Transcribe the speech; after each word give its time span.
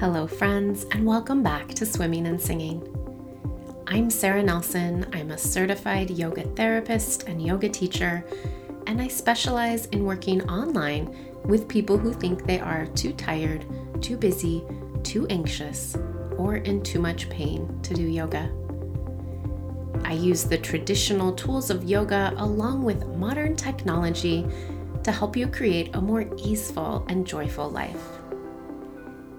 Hello, 0.00 0.28
friends, 0.28 0.86
and 0.92 1.04
welcome 1.04 1.42
back 1.42 1.66
to 1.70 1.84
Swimming 1.84 2.28
and 2.28 2.40
Singing. 2.40 2.86
I'm 3.88 4.10
Sarah 4.10 4.44
Nelson. 4.44 5.04
I'm 5.12 5.32
a 5.32 5.36
certified 5.36 6.08
yoga 6.08 6.44
therapist 6.44 7.24
and 7.24 7.42
yoga 7.42 7.68
teacher, 7.68 8.24
and 8.86 9.02
I 9.02 9.08
specialize 9.08 9.86
in 9.86 10.04
working 10.04 10.48
online 10.48 11.36
with 11.46 11.66
people 11.66 11.98
who 11.98 12.12
think 12.12 12.46
they 12.46 12.60
are 12.60 12.86
too 12.86 13.12
tired, 13.14 13.66
too 14.00 14.16
busy, 14.16 14.62
too 15.02 15.26
anxious, 15.30 15.96
or 16.36 16.58
in 16.58 16.80
too 16.84 17.00
much 17.00 17.28
pain 17.28 17.80
to 17.82 17.92
do 17.92 18.04
yoga. 18.04 18.52
I 20.04 20.12
use 20.12 20.44
the 20.44 20.58
traditional 20.58 21.32
tools 21.32 21.70
of 21.70 21.82
yoga 21.82 22.34
along 22.36 22.84
with 22.84 23.04
modern 23.16 23.56
technology 23.56 24.46
to 25.02 25.10
help 25.10 25.36
you 25.36 25.48
create 25.48 25.96
a 25.96 26.00
more 26.00 26.24
easeful 26.36 27.04
and 27.08 27.26
joyful 27.26 27.68
life. 27.68 28.17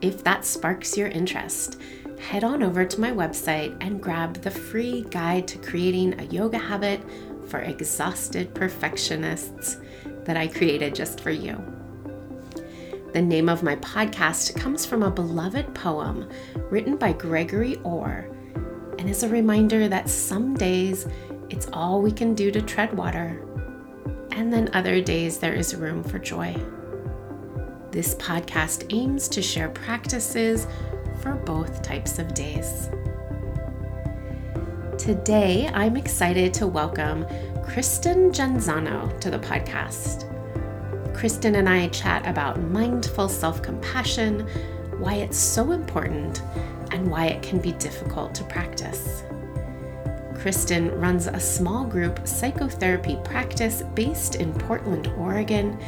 If 0.01 0.23
that 0.23 0.45
sparks 0.45 0.97
your 0.97 1.09
interest, 1.09 1.79
head 2.19 2.43
on 2.43 2.63
over 2.63 2.85
to 2.85 3.01
my 3.01 3.11
website 3.11 3.75
and 3.81 4.01
grab 4.01 4.35
the 4.35 4.51
free 4.51 5.05
guide 5.09 5.47
to 5.49 5.57
creating 5.57 6.19
a 6.19 6.23
yoga 6.23 6.57
habit 6.57 7.01
for 7.47 7.59
exhausted 7.59 8.53
perfectionists 8.53 9.77
that 10.23 10.37
I 10.37 10.47
created 10.47 10.95
just 10.95 11.19
for 11.19 11.31
you. 11.31 11.61
The 13.13 13.21
name 13.21 13.49
of 13.49 13.63
my 13.63 13.75
podcast 13.77 14.55
comes 14.55 14.85
from 14.85 15.03
a 15.03 15.11
beloved 15.11 15.73
poem 15.73 16.29
written 16.69 16.95
by 16.95 17.11
Gregory 17.11 17.75
Orr 17.77 18.29
and 18.99 19.09
is 19.09 19.23
a 19.23 19.29
reminder 19.29 19.87
that 19.87 20.09
some 20.09 20.53
days 20.53 21.07
it's 21.49 21.67
all 21.73 22.01
we 22.01 22.11
can 22.11 22.35
do 22.35 22.51
to 22.51 22.61
tread 22.61 22.95
water, 22.95 23.41
and 24.31 24.53
then 24.53 24.69
other 24.73 25.01
days 25.01 25.39
there 25.39 25.55
is 25.55 25.75
room 25.75 26.03
for 26.03 26.19
joy. 26.19 26.55
This 27.91 28.13
podcast 28.15 28.85
aims 28.93 29.27
to 29.29 29.41
share 29.41 29.69
practices 29.69 30.67
for 31.21 31.33
both 31.33 31.81
types 31.81 32.19
of 32.19 32.35
days. 32.35 32.87
Today, 34.99 35.67
I'm 35.73 35.97
excited 35.97 36.53
to 36.55 36.67
welcome 36.67 37.25
Kristen 37.63 38.31
Genzano 38.31 39.19
to 39.21 39.31
the 39.31 39.39
podcast. 39.39 40.27
Kristen 41.15 41.55
and 41.55 41.67
I 41.67 41.87
chat 41.87 42.27
about 42.27 42.61
mindful 42.61 43.27
self 43.27 43.63
compassion, 43.63 44.47
why 44.99 45.15
it's 45.15 45.39
so 45.39 45.71
important, 45.71 46.43
and 46.91 47.09
why 47.09 47.25
it 47.25 47.41
can 47.41 47.57
be 47.59 47.71
difficult 47.71 48.35
to 48.35 48.43
practice. 48.43 49.23
Kristen 50.35 50.91
runs 50.99 51.25
a 51.25 51.39
small 51.39 51.85
group 51.85 52.27
psychotherapy 52.27 53.17
practice 53.23 53.81
based 53.95 54.35
in 54.35 54.53
Portland, 54.53 55.07
Oregon, 55.17 55.79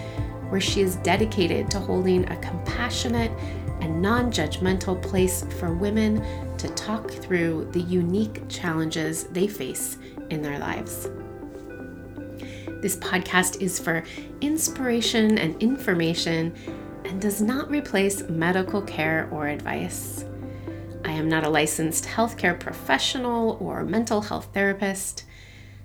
where 0.51 0.61
she 0.61 0.81
is 0.81 0.97
dedicated 0.97 1.71
to 1.71 1.79
holding 1.79 2.29
a 2.29 2.35
compassionate 2.37 3.31
and 3.79 4.01
non 4.01 4.29
judgmental 4.29 5.01
place 5.01 5.45
for 5.59 5.73
women 5.73 6.21
to 6.57 6.67
talk 6.69 7.09
through 7.09 7.69
the 7.71 7.79
unique 7.79 8.47
challenges 8.49 9.23
they 9.25 9.47
face 9.47 9.97
in 10.29 10.41
their 10.41 10.59
lives. 10.59 11.07
This 12.81 12.97
podcast 12.97 13.61
is 13.61 13.79
for 13.79 14.03
inspiration 14.41 15.37
and 15.37 15.61
information 15.61 16.53
and 17.05 17.21
does 17.21 17.41
not 17.41 17.71
replace 17.71 18.27
medical 18.27 18.81
care 18.81 19.29
or 19.31 19.47
advice. 19.47 20.25
I 21.05 21.11
am 21.11 21.29
not 21.29 21.45
a 21.45 21.49
licensed 21.49 22.05
healthcare 22.05 22.59
professional 22.59 23.57
or 23.61 23.85
mental 23.85 24.21
health 24.21 24.49
therapist. 24.53 25.23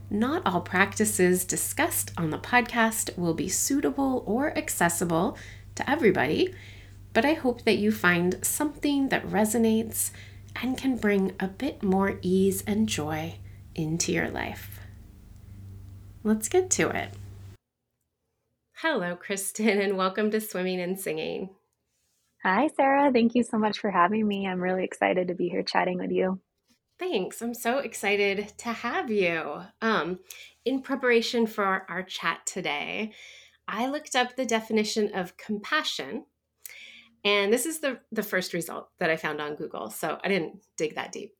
Not 0.09 0.47
all 0.47 0.61
practices 0.61 1.45
discussed 1.45 2.13
on 2.17 2.31
the 2.31 2.39
podcast 2.39 3.19
will 3.19 3.35
be 3.35 3.49
suitable 3.49 4.23
or 4.25 4.57
accessible 4.57 5.37
to 5.75 5.91
everybody, 5.91 6.55
but 7.13 7.25
I 7.25 7.33
hope 7.33 7.63
that 7.63 7.79
you 7.79 7.91
find 7.91 8.39
something 8.43 9.09
that 9.09 9.27
resonates 9.27 10.13
and 10.63 10.79
can 10.79 10.97
bring 10.97 11.33
a 11.41 11.49
bit 11.49 11.83
more 11.83 12.19
ease 12.23 12.63
and 12.69 12.89
joy 12.89 13.35
into 13.75 14.13
your 14.13 14.31
life. 14.31 14.79
Let's 16.23 16.49
get 16.49 16.71
to 16.71 16.89
it. 16.89 17.11
Hello, 18.75 19.17
Kristen, 19.17 19.81
and 19.81 19.97
welcome 19.97 20.31
to 20.31 20.41
Swimming 20.41 20.81
and 20.81 21.01
Singing. 21.01 21.51
Hi, 22.45 22.69
Sarah. 22.77 23.11
Thank 23.13 23.35
you 23.35 23.43
so 23.43 23.59
much 23.59 23.81
for 23.81 23.91
having 23.91 24.27
me. 24.27 24.47
I'm 24.47 24.61
really 24.61 24.85
excited 24.85 25.29
to 25.29 25.35
be 25.35 25.49
here 25.49 25.65
chatting 25.65 25.99
with 25.99 26.13
you. 26.13 26.41
Thanks. 26.99 27.43
I'm 27.43 27.53
so 27.53 27.79
excited 27.79 28.55
to 28.59 28.73
have 28.73 29.11
you. 29.11 29.63
Um, 29.83 30.21
in 30.65 30.81
preparation 30.81 31.47
for 31.47 31.85
our 31.89 32.03
chat 32.03 32.47
today, 32.47 33.13
I 33.69 33.89
looked 33.89 34.17
up 34.17 34.35
the 34.35 34.47
definition 34.47 35.15
of 35.15 35.37
compassion, 35.37 36.25
and 37.23 37.53
this 37.53 37.67
is 37.67 37.81
the, 37.81 38.01
the 38.13 38.23
first 38.23 38.55
result 38.55 38.89
that 38.99 39.11
I 39.11 39.17
found 39.17 39.41
on 39.43 39.57
Google. 39.57 39.91
So 39.91 40.19
I 40.25 40.29
didn't 40.29 40.63
dig 40.77 40.95
that 40.95 41.13
deep. 41.13 41.35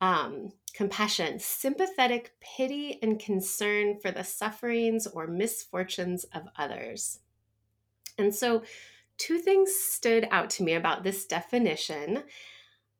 Um, 0.00 0.52
compassion, 0.72 1.40
sympathetic 1.40 2.34
pity 2.40 2.98
and 3.02 3.18
concern 3.18 3.98
for 4.00 4.12
the 4.12 4.22
sufferings 4.22 5.06
or 5.06 5.26
misfortunes 5.26 6.24
of 6.32 6.42
others. 6.56 7.20
And 8.18 8.34
so, 8.34 8.62
two 9.18 9.38
things 9.38 9.72
stood 9.74 10.28
out 10.30 10.50
to 10.50 10.62
me 10.62 10.74
about 10.74 11.02
this 11.02 11.26
definition. 11.26 12.22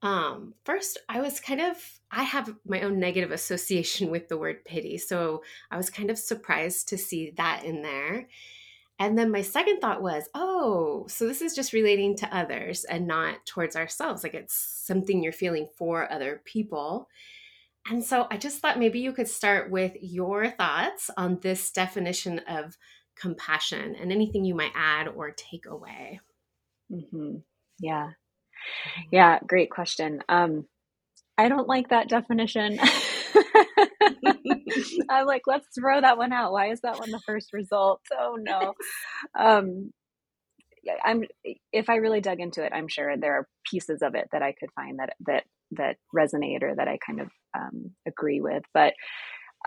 Um, 0.03 0.55
first, 0.65 0.99
I 1.09 1.21
was 1.21 1.41
kind 1.41 1.61
of, 1.61 1.77
I 2.11 2.23
have 2.23 2.55
my 2.67 2.83
own 2.83 2.99
negative 2.99 3.31
association 3.33 4.11
with 4.11 4.29
the 4.29 4.39
word 4.39 4.65
pity. 4.65 4.99
So 4.99 5.43
I 5.71 5.77
was 5.77 5.91
kind 5.91 6.11
of 6.11 6.19
surprised 6.19 6.89
to 6.89 6.99
see 6.99 7.33
that 7.37 7.65
in 7.65 7.83
there. 7.83 8.29
And 8.99 9.19
then 9.19 9.31
my 9.31 9.43
second 9.43 9.81
thought 9.81 10.01
was, 10.03 10.29
oh, 10.35 11.07
so 11.09 11.27
this 11.27 11.43
is 11.43 11.55
just 11.55 11.75
relating 11.75 12.17
to 12.17 12.35
others 12.35 12.85
and 12.85 13.07
not 13.07 13.45
towards 13.45 13.77
ourselves. 13.77 14.23
Like 14.23 14.33
it's 14.33 14.55
something 14.55 15.23
you're 15.23 15.33
feeling 15.33 15.69
for 15.77 16.11
other 16.11 16.41
people. 16.47 17.09
And 17.91 18.03
so 18.03 18.27
I 18.31 18.39
just 18.39 18.61
thought 18.61 18.79
maybe 18.79 18.99
you 19.01 19.13
could 19.13 19.29
start 19.29 19.71
with 19.71 19.93
your 20.01 20.51
thoughts 20.51 21.11
on 21.17 21.39
this 21.41 21.71
definition 21.71 22.41
of 22.49 22.77
compassion 23.17 23.95
and 23.95 24.11
anything 24.11 24.45
you 24.45 24.55
might 24.55 24.73
add 24.75 25.09
or 25.09 25.31
take 25.31 25.67
away. 25.67 26.21
Mm-hmm. 26.91 27.37
Yeah. 27.79 28.11
Yeah, 29.11 29.39
great 29.47 29.71
question. 29.71 30.23
Um, 30.29 30.67
I 31.39 31.49
don't 31.49 31.69
like 31.69 31.91
that 31.91 32.09
definition. 32.09 32.79
I'm 35.11 35.27
like, 35.27 35.43
let's 35.47 35.67
throw 35.79 36.01
that 36.01 36.19
one 36.19 36.33
out. 36.33 36.53
Why 36.53 36.71
is 36.71 36.81
that 36.83 36.99
one 36.99 37.11
the 37.11 37.21
first 37.27 37.53
result? 37.53 38.01
Oh 38.13 38.37
no. 38.41 38.75
Um, 39.39 39.93
I'm 41.05 41.25
if 41.73 41.91
I 41.91 41.97
really 41.97 42.21
dug 42.21 42.41
into 42.41 42.65
it, 42.65 42.73
I'm 42.75 42.89
sure 42.89 43.17
there 43.17 43.35
are 43.35 43.49
pieces 43.71 44.03
of 44.03 44.15
it 44.15 44.29
that 44.33 44.43
I 44.43 44.53
could 44.53 44.71
find 44.75 44.99
that 44.99 45.15
that 45.27 45.45
that 45.73 45.97
resonate 46.15 46.63
or 46.63 46.75
that 46.77 46.89
I 46.89 46.99
kind 47.05 47.21
of 47.21 47.29
um, 47.57 47.91
agree 48.07 48.41
with. 48.41 48.63
But 48.73 48.95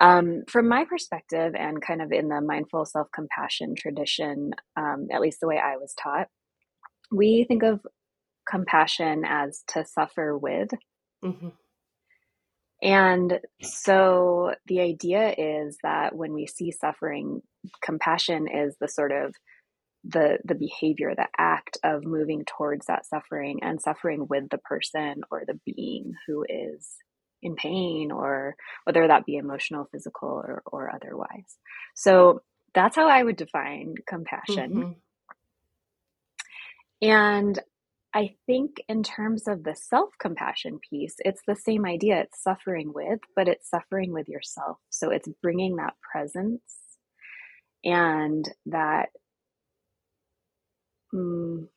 um, 0.01 0.43
from 0.47 0.67
my 0.67 0.85
perspective, 0.85 1.55
and 1.55 1.81
kind 1.81 2.01
of 2.01 2.11
in 2.11 2.29
the 2.29 2.41
mindful 2.41 2.85
self 2.85 3.07
compassion 3.13 3.75
tradition, 3.77 4.51
um, 4.77 5.07
at 5.11 5.21
least 5.21 5.39
the 5.41 5.47
way 5.47 5.59
I 5.63 5.77
was 5.77 5.93
taught, 6.01 6.27
we 7.11 7.45
think 7.47 7.63
of 7.63 7.81
compassion 8.49 9.23
as 9.25 9.63
to 9.69 9.85
suffer 9.85 10.37
with. 10.37 10.69
Mm-hmm. 11.23 11.49
And 12.81 13.39
so 13.61 14.53
the 14.67 14.79
idea 14.79 15.33
is 15.37 15.77
that 15.83 16.15
when 16.15 16.33
we 16.33 16.47
see 16.47 16.71
suffering, 16.71 17.41
compassion 17.83 18.47
is 18.47 18.75
the 18.79 18.87
sort 18.87 19.11
of 19.11 19.35
the 20.05 20.37
the 20.45 20.55
behavior, 20.55 21.13
the 21.13 21.27
act 21.37 21.77
of 21.83 22.05
moving 22.05 22.45
towards 22.45 22.85
that 22.85 23.05
suffering 23.05 23.59
and 23.63 23.81
suffering 23.81 24.27
with 24.29 24.49
the 24.49 24.57
person 24.59 25.23
or 25.29 25.43
the 25.45 25.59
being 25.65 26.13
who 26.25 26.45
is 26.47 26.87
in 27.41 27.55
pain 27.55 28.11
or 28.11 28.55
whether 28.85 29.05
that 29.07 29.25
be 29.25 29.35
emotional, 29.35 29.87
physical 29.91 30.29
or, 30.29 30.61
or 30.65 30.93
otherwise. 30.93 31.57
So 31.95 32.41
that's 32.73 32.95
how 32.95 33.09
I 33.09 33.23
would 33.23 33.37
define 33.37 33.95
compassion. 34.07 34.73
Mm-hmm. 34.73 34.91
And 37.01 37.59
I 38.13 38.35
think, 38.47 38.77
in 38.87 39.03
terms 39.03 39.47
of 39.47 39.63
the 39.63 39.75
self 39.75 40.09
compassion 40.19 40.79
piece, 40.89 41.15
it's 41.19 41.41
the 41.47 41.55
same 41.55 41.85
idea. 41.85 42.21
It's 42.21 42.41
suffering 42.41 42.91
with, 42.93 43.19
but 43.35 43.47
it's 43.47 43.69
suffering 43.69 44.11
with 44.11 44.27
yourself. 44.27 44.77
So 44.89 45.11
it's 45.11 45.29
bringing 45.41 45.75
that 45.75 45.93
presence 46.11 46.61
and 47.83 48.49
that 48.65 49.09
mm, 51.13 51.67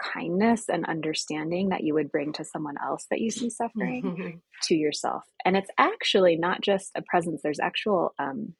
kindness 0.00 0.68
and 0.68 0.84
understanding 0.86 1.68
that 1.68 1.82
you 1.84 1.94
would 1.94 2.10
bring 2.10 2.32
to 2.32 2.44
someone 2.44 2.76
else 2.82 3.06
that 3.10 3.20
you 3.20 3.30
see 3.30 3.50
suffering 3.50 4.02
mm-hmm. 4.02 4.38
to 4.64 4.74
yourself. 4.74 5.24
And 5.44 5.56
it's 5.56 5.70
actually 5.78 6.36
not 6.36 6.62
just 6.62 6.90
a 6.96 7.02
presence, 7.02 7.42
there's 7.42 7.60
actual 7.60 8.14
um, 8.18 8.54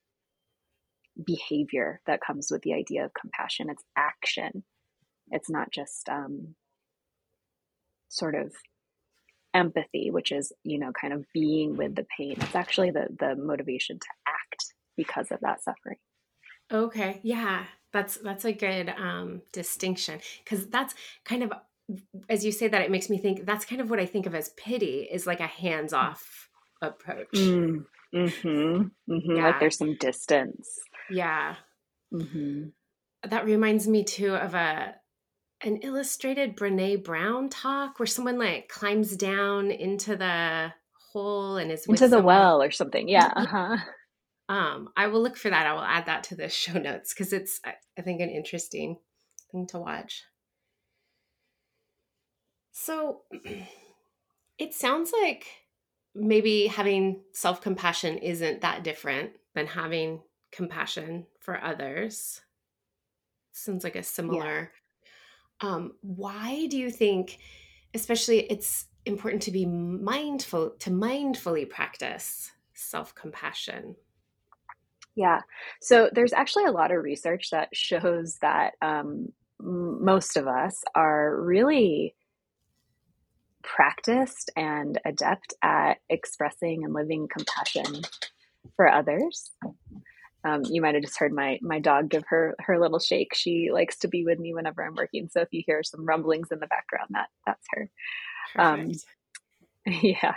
behavior 1.24 2.00
that 2.06 2.20
comes 2.24 2.48
with 2.50 2.62
the 2.62 2.74
idea 2.74 3.04
of 3.04 3.14
compassion, 3.14 3.68
it's 3.70 3.84
action. 3.96 4.64
It's 5.32 5.50
not 5.50 5.70
just 5.70 6.08
um, 6.08 6.54
sort 8.10 8.34
of 8.34 8.52
empathy, 9.54 10.10
which 10.10 10.32
is, 10.32 10.52
you 10.62 10.78
know, 10.78 10.92
kind 10.92 11.12
of 11.12 11.24
being 11.32 11.76
with 11.76 11.94
the 11.94 12.06
pain. 12.16 12.36
It's 12.38 12.54
actually 12.54 12.90
the 12.90 13.08
the 13.18 13.34
motivation 13.36 13.98
to 13.98 14.06
act 14.26 14.74
because 14.96 15.30
of 15.30 15.40
that 15.40 15.62
suffering. 15.62 15.96
Okay. 16.72 17.20
Yeah. 17.22 17.64
That's 17.92 18.18
that's 18.18 18.44
a 18.44 18.52
good 18.52 18.90
um 18.90 19.42
distinction 19.52 20.20
cuz 20.44 20.66
that's 20.66 20.94
kind 21.24 21.42
of 21.42 21.52
as 22.28 22.44
you 22.44 22.52
say 22.52 22.68
that, 22.68 22.82
it 22.82 22.90
makes 22.90 23.10
me 23.10 23.18
think 23.18 23.44
that's 23.44 23.64
kind 23.64 23.80
of 23.80 23.90
what 23.90 23.98
I 23.98 24.06
think 24.06 24.26
of 24.26 24.34
as 24.34 24.50
pity 24.50 25.08
is 25.10 25.26
like 25.26 25.40
a 25.40 25.46
hands 25.46 25.92
off 25.92 26.48
approach. 26.80 27.32
Mm, 27.32 27.84
hmm 28.12 28.82
hmm 29.08 29.36
yeah. 29.36 29.46
Like 29.46 29.60
there's 29.60 29.78
some 29.78 29.96
distance. 29.96 30.78
Yeah. 31.10 31.56
Mm-hmm. 32.14 32.68
That 33.28 33.44
reminds 33.44 33.88
me 33.88 34.04
too 34.04 34.34
of 34.34 34.54
a 34.54 34.94
an 35.62 35.78
illustrated 35.78 36.56
Brene 36.56 37.02
Brown 37.04 37.48
talk 37.48 37.98
where 37.98 38.06
someone 38.06 38.38
like 38.38 38.68
climbs 38.68 39.16
down 39.16 39.70
into 39.70 40.16
the 40.16 40.72
hole 41.12 41.56
and 41.56 41.70
is 41.70 41.86
into 41.86 42.04
the 42.04 42.16
someone. 42.16 42.24
well 42.24 42.62
or 42.62 42.70
something. 42.70 43.08
Yeah. 43.08 43.32
Uh-huh. 43.34 43.76
Um, 44.48 44.88
I 44.96 45.06
will 45.08 45.22
look 45.22 45.36
for 45.36 45.50
that. 45.50 45.66
I 45.66 45.72
will 45.72 45.80
add 45.82 46.06
that 46.06 46.24
to 46.24 46.34
the 46.34 46.48
show 46.48 46.78
notes 46.78 47.12
because 47.14 47.32
it's 47.32 47.60
I 47.64 48.02
think 48.02 48.20
an 48.20 48.30
interesting 48.30 48.98
thing 49.52 49.66
to 49.68 49.78
watch. 49.78 50.24
So 52.72 53.22
it 54.58 54.74
sounds 54.74 55.12
like 55.22 55.46
maybe 56.14 56.66
having 56.66 57.22
self 57.32 57.60
compassion 57.60 58.18
isn't 58.18 58.62
that 58.62 58.82
different 58.82 59.32
than 59.54 59.66
having 59.66 60.22
compassion 60.52 61.26
for 61.40 61.62
others. 61.62 62.40
Sounds 63.52 63.84
like 63.84 63.96
a 63.96 64.02
similar. 64.02 64.72
Um, 65.60 65.92
why 66.00 66.66
do 66.70 66.78
you 66.78 66.90
think, 66.90 67.38
especially, 67.94 68.40
it's 68.50 68.86
important 69.06 69.42
to 69.42 69.50
be 69.50 69.66
mindful, 69.66 70.70
to 70.80 70.90
mindfully 70.90 71.68
practice 71.68 72.50
self 72.74 73.14
compassion? 73.14 73.96
Yeah. 75.16 75.40
So 75.80 76.08
there's 76.12 76.32
actually 76.32 76.64
a 76.64 76.72
lot 76.72 76.92
of 76.92 77.02
research 77.02 77.50
that 77.50 77.68
shows 77.74 78.38
that 78.40 78.74
um, 78.80 79.32
most 79.58 80.36
of 80.36 80.46
us 80.46 80.82
are 80.94 81.38
really 81.40 82.14
practiced 83.62 84.50
and 84.56 84.98
adept 85.04 85.52
at 85.62 85.98
expressing 86.08 86.84
and 86.84 86.94
living 86.94 87.28
compassion 87.28 88.02
for 88.76 88.88
others. 88.88 89.50
Um, 90.44 90.62
you 90.64 90.80
might 90.80 90.94
have 90.94 91.04
just 91.04 91.18
heard 91.18 91.32
my 91.32 91.58
my 91.60 91.80
dog 91.80 92.08
give 92.08 92.24
her 92.28 92.54
her 92.60 92.78
little 92.78 92.98
shake. 92.98 93.34
She 93.34 93.70
likes 93.72 93.98
to 93.98 94.08
be 94.08 94.24
with 94.24 94.38
me 94.38 94.54
whenever 94.54 94.82
I'm 94.84 94.94
working. 94.94 95.28
So 95.30 95.40
if 95.40 95.48
you 95.52 95.62
hear 95.66 95.82
some 95.82 96.06
rumblings 96.06 96.48
in 96.50 96.60
the 96.60 96.66
background, 96.66 97.08
that 97.10 97.28
that's 97.46 97.66
her. 97.72 97.90
Um, 98.56 98.92
yeah. 99.86 100.34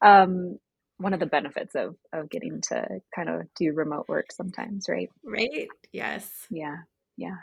Um, 0.00 0.58
one 0.98 1.12
of 1.12 1.20
the 1.20 1.26
benefits 1.26 1.74
of 1.74 1.96
of 2.12 2.30
getting 2.30 2.60
to 2.68 3.00
kind 3.14 3.28
of 3.28 3.42
do 3.54 3.72
remote 3.72 4.08
work 4.08 4.32
sometimes, 4.32 4.88
right? 4.88 5.10
Right. 5.24 5.68
Yes. 5.92 6.28
Yeah. 6.50 6.76
Yeah. 7.16 7.36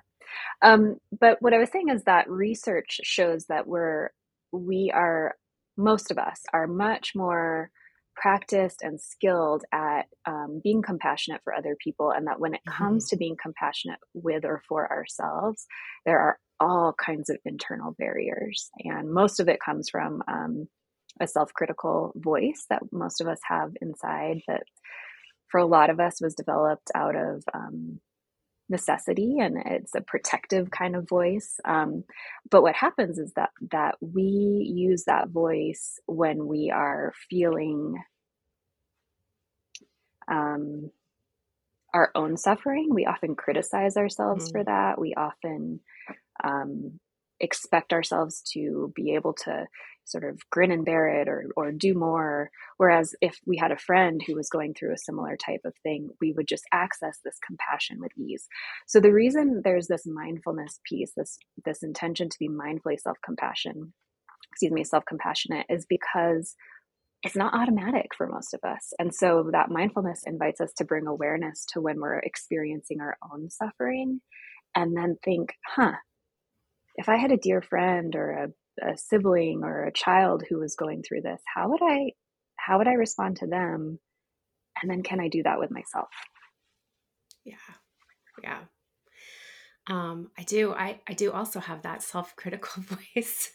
Um, 0.61 0.97
but 1.19 1.41
what 1.41 1.53
I 1.53 1.59
was 1.59 1.69
saying 1.71 1.89
is 1.89 2.03
that 2.03 2.29
research 2.29 2.99
shows 3.03 3.45
that 3.45 3.67
we're 3.67 4.09
we 4.51 4.91
are 4.93 5.35
most 5.77 6.11
of 6.11 6.17
us 6.17 6.41
are 6.53 6.67
much 6.67 7.13
more 7.15 7.71
practiced 8.15 8.81
and 8.81 8.99
skilled 8.99 9.63
at 9.71 10.03
um, 10.25 10.61
being 10.63 10.81
compassionate 10.81 11.41
for 11.43 11.53
other 11.53 11.75
people 11.81 12.11
and 12.11 12.27
that 12.27 12.39
when 12.39 12.53
it 12.53 12.61
mm-hmm. 12.67 12.83
comes 12.83 13.09
to 13.09 13.17
being 13.17 13.35
compassionate 13.41 13.99
with 14.13 14.45
or 14.45 14.61
for 14.67 14.89
ourselves 14.91 15.65
there 16.05 16.19
are 16.19 16.39
all 16.59 16.93
kinds 16.93 17.29
of 17.29 17.37
internal 17.45 17.95
barriers 17.97 18.69
and 18.79 19.11
most 19.11 19.39
of 19.39 19.49
it 19.49 19.59
comes 19.59 19.89
from 19.89 20.21
um, 20.27 20.67
a 21.19 21.27
self-critical 21.27 22.13
voice 22.15 22.65
that 22.69 22.81
most 22.91 23.21
of 23.21 23.27
us 23.27 23.39
have 23.47 23.71
inside 23.81 24.41
that 24.47 24.63
for 25.49 25.59
a 25.59 25.65
lot 25.65 25.89
of 25.89 25.99
us 25.99 26.21
was 26.21 26.33
developed 26.33 26.89
out 26.95 27.15
of 27.15 27.43
um, 27.53 27.99
necessity 28.69 29.39
and 29.39 29.57
it's 29.65 29.93
a 29.95 30.01
protective 30.01 30.71
kind 30.71 30.95
of 30.95 31.07
voice. 31.07 31.59
Um, 31.65 32.03
but 32.49 32.61
what 32.61 32.75
happens 32.75 33.19
is 33.19 33.33
that 33.33 33.49
that 33.71 33.95
we 33.99 34.23
use 34.73 35.03
that 35.05 35.29
voice 35.29 35.99
when 36.05 36.47
we 36.47 36.71
are 36.71 37.13
feeling 37.29 37.95
um, 40.27 40.89
our 41.93 42.11
own 42.15 42.37
suffering. 42.37 42.89
We 42.91 43.05
often 43.05 43.35
criticize 43.35 43.97
ourselves 43.97 44.45
mm-hmm. 44.45 44.57
for 44.57 44.63
that. 44.63 44.99
We 44.99 45.13
often 45.15 45.79
um, 46.43 46.99
expect 47.39 47.93
ourselves 47.93 48.41
to 48.53 48.91
be 48.95 49.15
able 49.15 49.33
to 49.33 49.65
sort 50.05 50.23
of 50.23 50.39
grin 50.49 50.71
and 50.71 50.85
bear 50.85 51.21
it 51.21 51.27
or 51.27 51.45
or 51.55 51.71
do 51.71 51.93
more 51.93 52.49
whereas 52.77 53.15
if 53.21 53.39
we 53.45 53.57
had 53.57 53.71
a 53.71 53.77
friend 53.77 54.21
who 54.25 54.35
was 54.35 54.49
going 54.49 54.73
through 54.73 54.93
a 54.93 54.97
similar 54.97 55.37
type 55.37 55.61
of 55.65 55.73
thing 55.83 56.09
we 56.21 56.31
would 56.33 56.47
just 56.47 56.65
access 56.71 57.19
this 57.23 57.37
compassion 57.45 57.99
with 57.99 58.11
ease 58.17 58.47
so 58.87 58.99
the 58.99 59.13
reason 59.13 59.61
there's 59.63 59.87
this 59.87 60.05
mindfulness 60.05 60.79
piece 60.83 61.13
this 61.15 61.37
this 61.65 61.83
intention 61.83 62.29
to 62.29 62.39
be 62.39 62.49
mindfully 62.49 62.99
self-compassion 62.99 63.93
excuse 64.51 64.71
me 64.71 64.83
self-compassionate 64.83 65.65
is 65.69 65.85
because 65.87 66.55
it's 67.23 67.35
not 67.37 67.55
automatic 67.55 68.11
for 68.15 68.27
most 68.27 68.53
of 68.53 68.59
us. 68.65 68.91
And 68.99 69.15
so 69.15 69.49
that 69.53 69.71
mindfulness 69.71 70.23
invites 70.25 70.59
us 70.59 70.73
to 70.73 70.85
bring 70.85 71.07
awareness 71.07 71.65
to 71.69 71.79
when 71.79 71.99
we're 71.99 72.19
experiencing 72.19 72.99
our 72.99 73.17
own 73.31 73.49
suffering 73.49 74.19
and 74.75 74.95
then 74.95 75.15
think, 75.23 75.53
huh, 75.65 75.93
if 76.95 77.07
I 77.07 77.17
had 77.17 77.31
a 77.31 77.37
dear 77.37 77.61
friend 77.61 78.13
or 78.15 78.31
a 78.31 78.47
a 78.81 78.97
sibling 78.97 79.61
or 79.63 79.85
a 79.85 79.93
child 79.93 80.43
who 80.49 80.59
was 80.59 80.75
going 80.75 81.03
through 81.03 81.21
this 81.21 81.41
how 81.53 81.69
would 81.69 81.81
i 81.81 82.11
how 82.65 82.77
would 82.77 82.87
i 82.87 82.93
respond 82.93 83.37
to 83.37 83.47
them? 83.47 83.99
And 84.81 84.89
then 84.89 85.03
can 85.03 85.19
i 85.19 85.27
do 85.27 85.43
that 85.43 85.59
with 85.59 85.71
myself? 85.71 86.09
Yeah. 87.43 87.55
Yeah. 88.41 88.59
Um 89.87 90.31
i 90.37 90.43
do 90.43 90.73
i 90.73 91.01
i 91.07 91.13
do 91.13 91.31
also 91.31 91.59
have 91.59 91.83
that 91.83 92.03
self-critical 92.03 92.83
voice. 93.15 93.51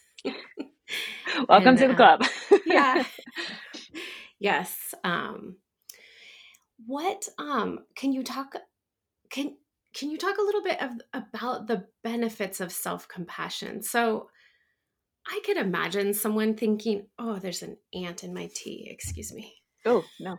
Welcome 1.47 1.69
and, 1.69 1.77
to 1.79 1.87
the 1.87 1.93
uh, 1.93 1.95
club. 1.95 2.23
yeah. 2.65 3.03
Yes 4.41 4.93
um 5.03 5.57
what 6.85 7.27
um 7.37 7.79
can 7.97 8.13
you 8.13 8.23
talk 8.23 8.55
can 9.29 9.57
can 9.93 10.09
you 10.11 10.17
talk 10.17 10.37
a 10.37 10.41
little 10.41 10.63
bit 10.63 10.81
of 10.81 10.91
about 11.13 11.67
the 11.67 11.85
benefits 12.03 12.61
of 12.61 12.71
self-compassion? 12.71 13.83
So 13.83 14.29
I 15.31 15.39
could 15.45 15.57
imagine 15.57 16.13
someone 16.13 16.55
thinking, 16.55 17.05
oh, 17.19 17.37
there's 17.37 17.61
an 17.61 17.77
ant 17.93 18.23
in 18.23 18.33
my 18.33 18.49
tea. 18.53 18.87
Excuse 18.89 19.31
me. 19.31 19.53
Oh, 19.85 20.03
no. 20.19 20.37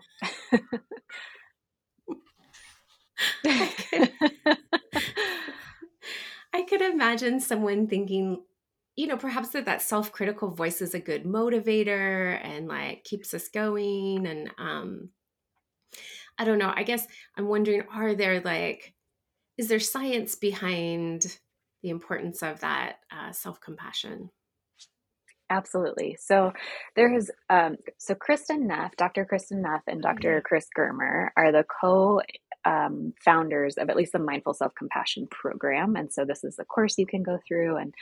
I, 3.44 3.72
could, 3.90 4.12
I 6.52 6.62
could 6.62 6.80
imagine 6.80 7.38
someone 7.38 7.86
thinking, 7.86 8.42
you 8.96 9.06
know, 9.06 9.16
perhaps 9.16 9.50
that 9.50 9.66
that 9.66 9.80
self-critical 9.80 10.50
voice 10.50 10.82
is 10.82 10.94
a 10.94 11.00
good 11.00 11.24
motivator 11.24 12.40
and 12.42 12.66
like 12.66 13.04
keeps 13.04 13.32
us 13.32 13.48
going. 13.48 14.26
And 14.26 14.50
um, 14.58 15.10
I 16.36 16.44
don't 16.44 16.58
know. 16.58 16.72
I 16.74 16.82
guess 16.82 17.06
I'm 17.36 17.46
wondering, 17.46 17.84
are 17.94 18.14
there 18.16 18.40
like, 18.40 18.92
is 19.56 19.68
there 19.68 19.78
science 19.78 20.34
behind 20.34 21.38
the 21.82 21.90
importance 21.90 22.42
of 22.42 22.60
that 22.60 22.96
uh, 23.12 23.30
self-compassion? 23.30 24.30
Absolutely. 25.50 26.16
So 26.20 26.52
there 26.94 27.12
is, 27.12 27.30
um, 27.50 27.76
so 27.98 28.14
Kristin 28.14 28.60
Neff, 28.60 28.96
Dr. 28.96 29.26
Kristin 29.30 29.62
Neff 29.62 29.82
and 29.88 30.00
Dr. 30.00 30.36
Mm-hmm. 30.36 30.44
Chris 30.46 30.68
Germer 30.76 31.30
are 31.36 31.50
the 31.50 31.64
co 31.80 32.20
um, 32.64 33.14
founders 33.24 33.76
of 33.76 33.88
at 33.88 33.96
least 33.96 34.12
the 34.12 34.18
Mindful 34.18 34.54
Self 34.54 34.74
Compassion 34.76 35.26
program. 35.30 35.96
And 35.96 36.12
so 36.12 36.24
this 36.24 36.44
is 36.44 36.58
a 36.58 36.64
course 36.64 36.98
you 36.98 37.06
can 37.06 37.22
go 37.22 37.38
through. 37.48 37.76
And 37.78 37.94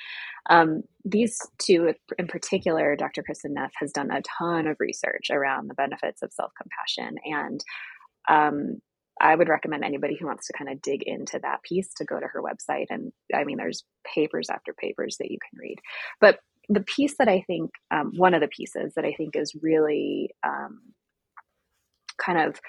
um, 0.51 0.83
these 1.05 1.39
two, 1.59 1.95
in 2.19 2.27
particular, 2.27 2.97
Dr. 2.97 3.23
Kristin 3.23 3.53
Neff 3.53 3.73
has 3.77 3.93
done 3.93 4.11
a 4.11 4.23
ton 4.23 4.67
of 4.67 4.77
research 4.79 5.31
around 5.31 5.69
the 5.69 5.75
benefits 5.75 6.23
of 6.23 6.33
self 6.33 6.53
compassion. 6.61 7.17
And 7.25 7.65
um, 8.29 8.81
I 9.21 9.35
would 9.35 9.49
recommend 9.49 9.85
anybody 9.85 10.17
who 10.19 10.27
wants 10.27 10.47
to 10.47 10.53
kind 10.53 10.71
of 10.71 10.83
dig 10.83 11.03
into 11.03 11.39
that 11.41 11.63
piece 11.63 11.89
to 11.97 12.05
go 12.05 12.21
to 12.21 12.27
her 12.27 12.43
website. 12.43 12.87
And 12.91 13.13
I 13.35 13.45
mean, 13.45 13.57
there's 13.57 13.85
papers 14.15 14.49
after 14.51 14.73
papers 14.73 15.17
that 15.19 15.31
you 15.31 15.39
can 15.51 15.59
read. 15.59 15.79
But 16.21 16.39
the 16.69 16.81
piece 16.83 17.17
that 17.19 17.29
I 17.29 17.43
think, 17.47 17.71
um, 17.91 18.13
one 18.17 18.35
of 18.35 18.41
the 18.41 18.49
pieces 18.49 18.95
that 18.95 19.05
I 19.05 19.15
think 19.15 19.37
is 19.37 19.55
really 19.63 20.31
um, 20.45 20.81
kind 22.23 22.39
of 22.39 22.61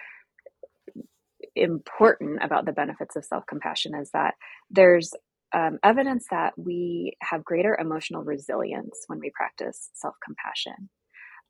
important 1.55 2.39
about 2.43 2.65
the 2.65 2.71
benefits 2.71 3.15
of 3.15 3.25
self 3.25 3.45
compassion 3.47 3.95
is 3.95 4.09
that 4.11 4.35
there's 4.69 5.13
um, 5.53 5.79
evidence 5.83 6.25
that 6.31 6.53
we 6.57 7.13
have 7.21 7.43
greater 7.43 7.77
emotional 7.79 8.23
resilience 8.23 8.97
when 9.07 9.19
we 9.19 9.31
practice 9.35 9.89
self 9.93 10.15
compassion. 10.23 10.89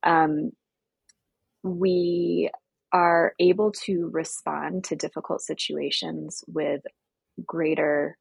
Um, 0.03 0.51
we 1.63 2.49
are 2.93 3.33
able 3.39 3.71
to 3.71 4.09
respond 4.11 4.83
to 4.85 4.95
difficult 4.95 5.41
situations 5.41 6.43
with 6.47 6.81
greater 7.45 8.17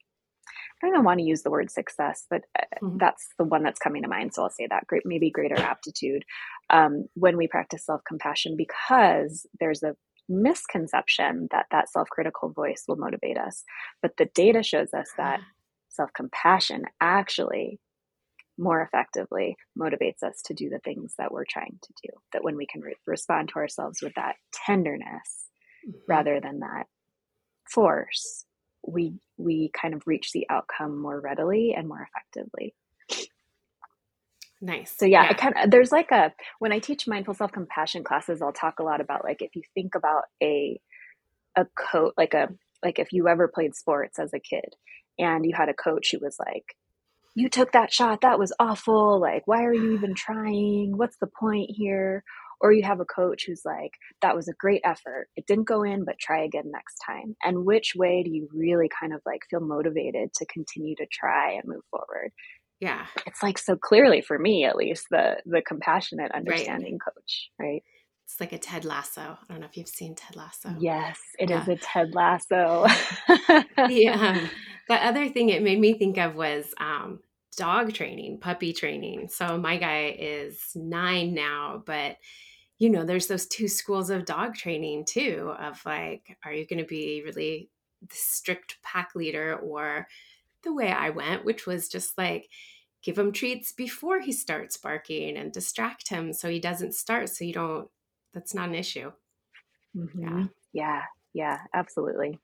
I 0.82 0.90
don't 0.90 1.04
want 1.04 1.18
to 1.20 1.26
use 1.26 1.42
the 1.42 1.50
word 1.50 1.70
success, 1.70 2.26
but 2.30 2.42
uh, 2.58 2.62
mm-hmm. 2.82 2.98
that's 2.98 3.28
the 3.38 3.44
one 3.44 3.62
that's 3.62 3.80
coming 3.80 4.02
to 4.02 4.08
mind. 4.08 4.34
So 4.34 4.42
I'll 4.42 4.50
say 4.50 4.66
that 4.68 4.86
great, 4.86 5.04
maybe 5.04 5.30
greater 5.30 5.58
aptitude 5.58 6.24
um, 6.70 7.06
when 7.14 7.36
we 7.36 7.48
practice 7.48 7.84
self 7.84 8.02
compassion 8.06 8.56
because 8.56 9.46
there's 9.58 9.82
a 9.82 9.96
misconception 10.28 11.48
that 11.50 11.66
that 11.70 11.90
self 11.90 12.08
critical 12.10 12.50
voice 12.50 12.84
will 12.86 12.96
motivate 12.96 13.38
us. 13.38 13.64
But 14.02 14.16
the 14.16 14.26
data 14.26 14.62
shows 14.62 14.94
us 14.94 15.10
that 15.16 15.40
ah. 15.42 15.46
self 15.88 16.12
compassion 16.12 16.84
actually 17.00 17.80
more 18.58 18.82
effectively 18.82 19.56
motivates 19.78 20.22
us 20.22 20.42
to 20.44 20.54
do 20.54 20.68
the 20.68 20.80
things 20.80 21.14
that 21.18 21.32
we're 21.32 21.44
trying 21.44 21.78
to 21.82 21.92
do. 22.02 22.10
That 22.32 22.44
when 22.44 22.56
we 22.56 22.66
can 22.66 22.80
re- 22.80 22.96
respond 23.06 23.50
to 23.50 23.56
ourselves 23.56 24.00
with 24.02 24.14
that 24.16 24.36
tenderness 24.52 25.46
mm-hmm. 25.86 25.98
rather 26.08 26.40
than 26.40 26.60
that 26.60 26.86
force, 27.68 28.44
we 28.86 29.14
we 29.36 29.70
kind 29.80 29.94
of 29.94 30.02
reach 30.06 30.32
the 30.32 30.46
outcome 30.50 31.00
more 31.00 31.20
readily 31.20 31.74
and 31.76 31.88
more 31.88 32.06
effectively. 32.14 32.74
Nice. 34.60 34.94
So 34.98 35.06
yeah, 35.06 35.24
yeah. 35.24 35.30
I 35.30 35.34
kind 35.34 35.54
of 35.56 35.70
there's 35.70 35.92
like 35.92 36.10
a 36.12 36.32
when 36.58 36.72
I 36.72 36.80
teach 36.80 37.06
mindful 37.08 37.34
self 37.34 37.52
compassion 37.52 38.04
classes, 38.04 38.42
I'll 38.42 38.52
talk 38.52 38.80
a 38.80 38.84
lot 38.84 39.00
about 39.00 39.24
like 39.24 39.42
if 39.42 39.56
you 39.56 39.62
think 39.74 39.94
about 39.94 40.24
a 40.42 40.80
a 41.56 41.66
coach 41.76 42.14
like 42.16 42.34
a 42.34 42.48
like 42.84 42.98
if 42.98 43.12
you 43.12 43.28
ever 43.28 43.48
played 43.48 43.74
sports 43.74 44.18
as 44.18 44.32
a 44.34 44.40
kid 44.40 44.74
and 45.18 45.44
you 45.44 45.54
had 45.54 45.68
a 45.68 45.74
coach 45.74 46.12
who 46.12 46.18
was 46.20 46.36
like 46.38 46.76
you 47.34 47.48
took 47.48 47.72
that 47.72 47.92
shot 47.92 48.22
that 48.22 48.38
was 48.38 48.52
awful 48.58 49.20
like 49.20 49.46
why 49.46 49.64
are 49.64 49.74
you 49.74 49.94
even 49.94 50.14
trying 50.14 50.96
what's 50.96 51.16
the 51.18 51.26
point 51.26 51.70
here 51.70 52.24
or 52.60 52.72
you 52.72 52.82
have 52.82 53.00
a 53.00 53.04
coach 53.04 53.44
who's 53.46 53.62
like 53.64 53.92
that 54.22 54.34
was 54.36 54.48
a 54.48 54.54
great 54.58 54.80
effort 54.84 55.28
it 55.36 55.46
didn't 55.46 55.68
go 55.68 55.82
in 55.82 56.04
but 56.04 56.18
try 56.18 56.42
again 56.42 56.70
next 56.72 56.96
time 57.04 57.36
and 57.42 57.64
which 57.64 57.92
way 57.96 58.22
do 58.22 58.30
you 58.30 58.48
really 58.52 58.88
kind 59.00 59.12
of 59.12 59.20
like 59.26 59.42
feel 59.50 59.60
motivated 59.60 60.32
to 60.34 60.46
continue 60.46 60.94
to 60.96 61.06
try 61.12 61.52
and 61.52 61.64
move 61.66 61.82
forward 61.90 62.30
yeah 62.80 63.06
it's 63.26 63.42
like 63.42 63.58
so 63.58 63.76
clearly 63.76 64.20
for 64.20 64.38
me 64.38 64.64
at 64.64 64.76
least 64.76 65.06
the 65.10 65.36
the 65.46 65.62
compassionate 65.62 66.32
understanding 66.32 66.94
right. 66.94 67.14
coach 67.14 67.50
right 67.58 67.82
it's 68.24 68.40
like 68.40 68.52
a 68.52 68.58
Ted 68.58 68.84
Lasso. 68.84 69.22
I 69.22 69.36
don't 69.48 69.60
know 69.60 69.66
if 69.66 69.78
you've 69.78 69.88
seen 69.88 70.14
Ted 70.14 70.36
Lasso. 70.36 70.74
Yes, 70.78 71.18
it 71.38 71.48
yeah. 71.48 71.62
is 71.62 71.68
a 71.68 71.76
Ted 71.76 72.14
Lasso. 72.14 72.84
the, 73.26 74.08
um, 74.12 74.50
the 74.86 74.94
other 74.94 75.30
thing 75.30 75.48
it 75.48 75.62
made 75.62 75.80
me 75.80 75.94
think 75.94 76.18
of 76.18 76.34
was 76.34 76.66
um, 76.78 77.20
dog 77.58 77.92
training, 77.92 78.38
puppy 78.38 78.72
training. 78.72 79.28
So 79.28 79.58
my 79.58 79.76
guy 79.76 80.16
is 80.16 80.70
nine 80.74 81.34
now, 81.34 81.82
but 81.84 82.16
you 82.78 82.88
know, 82.88 83.04
there's 83.04 83.26
those 83.26 83.46
two 83.46 83.66
schools 83.66 84.08
of 84.08 84.24
dog 84.24 84.54
training 84.54 85.04
too 85.04 85.52
of 85.58 85.84
like, 85.84 86.38
are 86.44 86.52
you 86.52 86.64
going 86.64 86.78
to 86.78 86.86
be 86.86 87.22
really 87.24 87.68
the 88.00 88.14
strict 88.14 88.76
pack 88.84 89.16
leader 89.16 89.56
or 89.56 90.06
the 90.62 90.72
way 90.72 90.92
I 90.92 91.10
went, 91.10 91.44
which 91.44 91.66
was 91.66 91.88
just 91.88 92.16
like, 92.16 92.48
give 93.02 93.18
him 93.18 93.32
treats 93.32 93.72
before 93.72 94.20
he 94.20 94.32
starts 94.32 94.76
barking 94.76 95.36
and 95.36 95.52
distract 95.52 96.08
him 96.08 96.32
so 96.32 96.48
he 96.48 96.60
doesn't 96.60 96.94
start 96.94 97.28
so 97.28 97.44
you 97.44 97.52
don't 97.52 97.88
that's 98.34 98.54
not 98.54 98.68
an 98.68 98.74
issue. 98.74 99.12
Mm-hmm. 99.96 100.22
yeah 100.22 100.44
yeah. 100.72 101.02
Yeah. 101.34 101.58
Absolutely 101.74 102.38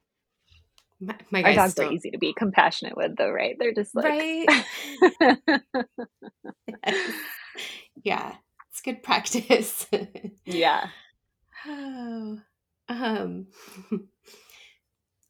my, 1.07 1.17
my 1.31 1.43
Our 1.43 1.55
dogs 1.55 1.79
are 1.79 1.93
easy 1.93 2.11
to 2.11 2.19
be 2.19 2.33
compassionate 2.33 2.97
with, 2.97 3.17
though, 3.17 3.31
right? 3.31 3.57
They're 3.59 3.75
just 3.75 3.95
like, 3.95 4.07
right? 4.07 4.47
yeah, 8.05 8.35
it's 8.71 8.81
good 8.85 9.03
practice. 9.03 9.87
yeah. 10.47 10.89
Oh, 11.67 12.39
um, 12.89 13.47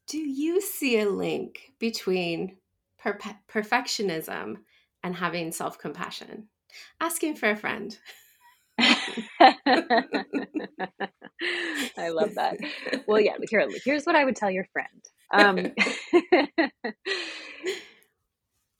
do 0.07 0.17
you 0.17 0.61
see 0.61 0.99
a 0.99 1.09
link 1.09 1.73
between 1.79 2.57
per- 2.99 3.19
perfectionism 3.49 4.57
and 5.03 5.15
having 5.15 5.51
self 5.51 5.79
compassion? 5.79 6.47
Asking 6.99 7.35
for 7.35 7.49
a 7.49 7.55
friend. 7.55 7.97
I 8.79 8.97
love 12.09 12.35
that. 12.35 12.57
Well, 13.07 13.21
yeah, 13.21 13.33
here, 13.49 13.67
here's 13.85 14.05
what 14.05 14.15
I 14.15 14.25
would 14.25 14.35
tell 14.35 14.51
your 14.51 14.65
friend. 14.73 15.01
Um, 15.33 15.73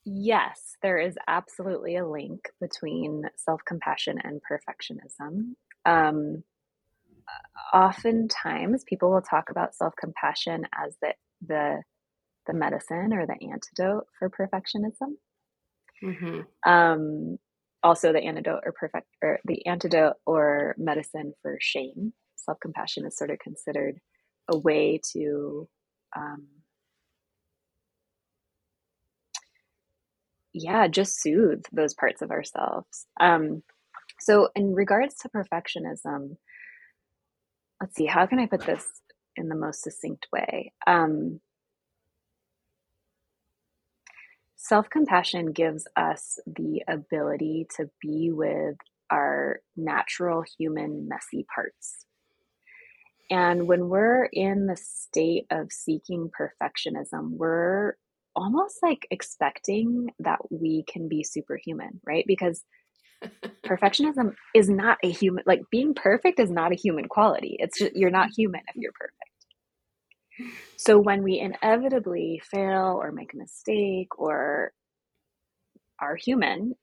yes, 0.06 0.78
there 0.82 1.00
is 1.00 1.16
absolutely 1.28 1.96
a 1.98 2.08
link 2.08 2.50
between 2.62 3.24
self 3.36 3.62
compassion 3.66 4.18
and 4.24 4.42
perfectionism. 4.42 5.56
Um, 5.86 6.44
oftentimes, 7.74 8.84
people 8.88 9.12
will 9.12 9.22
talk 9.22 9.50
about 9.50 9.76
self 9.76 9.94
compassion 10.00 10.66
as 10.78 10.96
the, 11.02 11.14
the 11.46 11.82
the 12.48 12.54
medicine 12.54 13.12
or 13.14 13.26
the 13.26 13.38
antidote 13.52 14.06
for 14.20 14.30
perfectionism. 14.30 15.16
Mm-hmm. 16.04 16.70
Um, 16.70 17.38
also, 17.84 18.12
the 18.12 18.20
antidote 18.20 18.64
or 18.66 18.72
perfect 18.72 19.08
or 19.22 19.40
the 19.46 19.66
antidote 19.66 20.16
or 20.26 20.76
medicine 20.78 21.34
for 21.42 21.58
shame. 21.62 22.14
Self 22.36 22.60
compassion 22.60 23.06
is 23.06 23.18
sort 23.18 23.32
of 23.32 23.40
considered 23.40 24.00
a 24.48 24.58
way 24.58 25.00
to 25.14 25.68
um, 26.16 26.48
yeah, 30.54 30.88
just 30.88 31.22
soothe 31.22 31.64
those 31.72 31.94
parts 31.94 32.22
of 32.22 32.32
ourselves. 32.32 33.06
Um, 33.20 33.64
so, 34.20 34.50
in 34.56 34.74
regards 34.74 35.16
to 35.20 35.30
perfectionism, 35.30 36.38
let's 37.82 37.96
see, 37.96 38.06
how 38.06 38.26
can 38.26 38.40
I 38.40 38.48
put 38.48 38.62
this 38.62 38.86
in 39.36 39.50
the 39.50 39.56
most 39.56 39.84
succinct 39.84 40.28
way? 40.32 40.72
Um, 40.88 41.42
Self 44.68 44.90
compassion 44.90 45.52
gives 45.52 45.88
us 45.96 46.40
the 46.48 46.82
ability 46.88 47.68
to 47.78 47.88
be 48.02 48.32
with 48.32 48.78
our 49.12 49.60
natural 49.78 50.44
human 50.58 51.08
messy 51.08 51.46
parts. 51.54 52.08
And 53.30 53.68
when 53.68 53.90
we're 53.90 54.26
in 54.26 54.68
the 54.68 54.78
state 54.78 55.46
of 55.52 55.72
seeking 55.72 56.30
perfectionism, 56.30 57.32
we're 57.32 57.94
almost 58.36 58.80
like 58.84 59.08
expecting 59.10 60.12
that 60.20 60.40
we 60.52 60.84
can 60.88 61.08
be 61.08 61.24
superhuman, 61.24 62.00
right? 62.06 62.26
Because 62.28 62.64
perfectionism 63.66 64.36
is 64.54 64.70
not 64.70 64.98
a 65.04 65.12
human, 65.12 65.44
like 65.48 65.62
being 65.72 65.94
perfect 65.94 66.40
is 66.40 66.52
not 66.52 66.72
a 66.72 66.76
human 66.76 67.08
quality. 67.08 67.56
It's 67.60 67.80
just, 67.80 67.96
you're 67.96 68.12
not 68.12 68.30
human 68.36 68.62
if 68.68 68.76
you're 68.76 68.92
perfect. 68.92 70.66
So 70.78 71.00
when 71.00 71.24
we 71.24 71.40
inevitably 71.40 72.42
fail 72.44 73.00
or 73.02 73.12
make 73.12 73.34
a 73.34 73.38
mistake 73.38 74.20
or 74.20 74.74
are 76.00 76.16
human, 76.16 76.74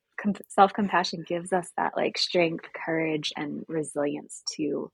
self 0.49 0.73
compassion 0.73 1.25
gives 1.27 1.53
us 1.53 1.71
that 1.77 1.93
like 1.97 2.17
strength, 2.17 2.65
courage, 2.85 3.33
and 3.37 3.65
resilience 3.69 4.43
to 4.57 4.91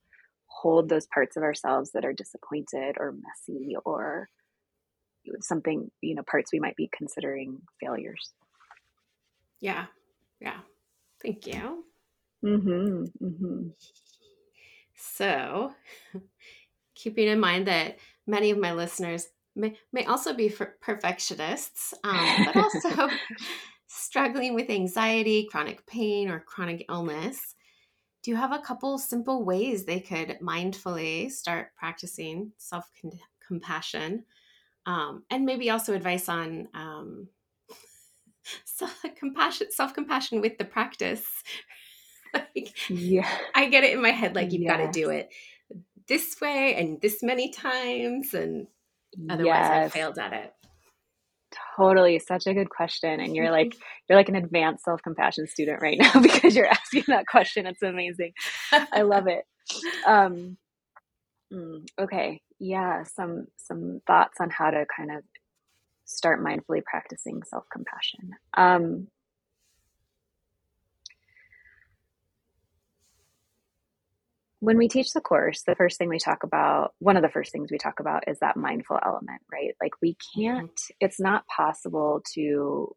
hold 0.61 0.89
those 0.89 1.07
parts 1.07 1.37
of 1.37 1.43
ourselves 1.43 1.91
that 1.91 2.05
are 2.05 2.13
disappointed 2.13 2.95
or 2.99 3.13
messy 3.13 3.75
or 3.85 4.29
something, 5.41 5.89
you 6.01 6.15
know, 6.15 6.23
parts 6.29 6.51
we 6.51 6.59
might 6.59 6.75
be 6.75 6.89
considering 6.95 7.61
failures. 7.79 8.33
Yeah. 9.59 9.85
Yeah. 10.39 10.59
Thank 11.21 11.47
you. 11.47 11.85
Mm-hmm. 12.43 13.25
Mm-hmm. 13.25 13.67
So, 14.95 15.73
keeping 16.95 17.27
in 17.27 17.39
mind 17.39 17.67
that 17.67 17.97
many 18.27 18.51
of 18.51 18.57
my 18.57 18.73
listeners 18.73 19.27
may, 19.55 19.77
may 19.91 20.05
also 20.05 20.33
be 20.33 20.53
perfectionists, 20.81 21.93
um, 22.03 22.45
but 22.45 22.55
also 22.63 23.09
struggling 23.87 24.55
with 24.55 24.69
anxiety, 24.69 25.47
chronic 25.49 25.85
pain, 25.85 26.29
or 26.29 26.39
chronic 26.39 26.85
illness, 26.89 27.55
do 28.23 28.31
you 28.31 28.37
have 28.37 28.51
a 28.51 28.59
couple 28.59 28.97
simple 28.97 29.43
ways 29.43 29.85
they 29.85 29.99
could 29.99 30.39
mindfully 30.41 31.31
start 31.31 31.75
practicing 31.75 32.51
self 32.57 32.89
compassion? 33.45 34.25
Um, 34.85 35.23
and 35.29 35.45
maybe 35.45 35.69
also 35.69 35.93
advice 35.93 36.27
on 36.29 36.67
um, 36.73 37.27
self 38.65 39.03
compassion, 39.15 39.67
self 39.71 39.93
compassion 39.93 40.41
with 40.41 40.57
the 40.57 40.65
practice. 40.65 41.27
like, 42.33 42.73
yeah, 42.89 43.29
I 43.55 43.67
get 43.69 43.83
it 43.83 43.93
in 43.93 44.01
my 44.01 44.11
head 44.11 44.35
like 44.35 44.51
you've 44.51 44.63
yes. 44.63 44.71
got 44.71 44.85
to 44.85 44.91
do 44.91 45.09
it 45.09 45.29
this 46.07 46.35
way 46.41 46.75
and 46.75 46.99
this 47.01 47.23
many 47.23 47.51
times, 47.51 48.33
and 48.33 48.67
otherwise 49.29 49.45
yes. 49.45 49.71
I've 49.71 49.93
failed 49.93 50.17
at 50.17 50.33
it. 50.33 50.53
Totally, 51.75 52.19
such 52.19 52.47
a 52.47 52.53
good 52.53 52.69
question. 52.69 53.19
And 53.19 53.35
you're 53.35 53.51
like 53.51 53.75
you're 54.09 54.17
like 54.17 54.29
an 54.29 54.35
advanced 54.35 54.85
self-compassion 54.85 55.47
student 55.47 55.81
right 55.81 55.97
now 56.01 56.21
because 56.21 56.55
you're 56.55 56.67
asking 56.67 57.05
that 57.07 57.27
question. 57.27 57.65
It's 57.65 57.81
amazing. 57.81 58.33
I 58.71 59.01
love 59.01 59.27
it. 59.27 59.45
Um 60.05 60.57
mm, 61.53 61.85
okay. 61.99 62.41
Yeah, 62.59 63.03
some 63.03 63.47
some 63.57 64.01
thoughts 64.05 64.37
on 64.39 64.49
how 64.49 64.71
to 64.71 64.85
kind 64.95 65.11
of 65.11 65.23
start 66.05 66.43
mindfully 66.43 66.83
practicing 66.83 67.41
self-compassion. 67.43 68.31
Um 68.55 69.07
when 74.59 74.77
we 74.77 74.87
teach 74.87 75.13
the 75.13 75.21
course, 75.21 75.63
the 75.65 75.75
first 75.75 75.97
thing 75.97 76.09
we 76.09 76.19
talk 76.19 76.43
about, 76.43 76.93
one 76.99 77.15
of 77.15 77.23
the 77.23 77.29
first 77.29 77.51
things 77.51 77.71
we 77.71 77.77
talk 77.77 77.99
about 77.99 78.27
is 78.27 78.39
that 78.39 78.57
mindful 78.57 78.99
element, 79.03 79.41
right? 79.51 79.75
Like 79.81 79.93
we 80.01 80.17
can't, 80.35 80.79
it's 80.99 81.19
not 81.19 81.47
possible 81.47 82.21
to 82.33 82.95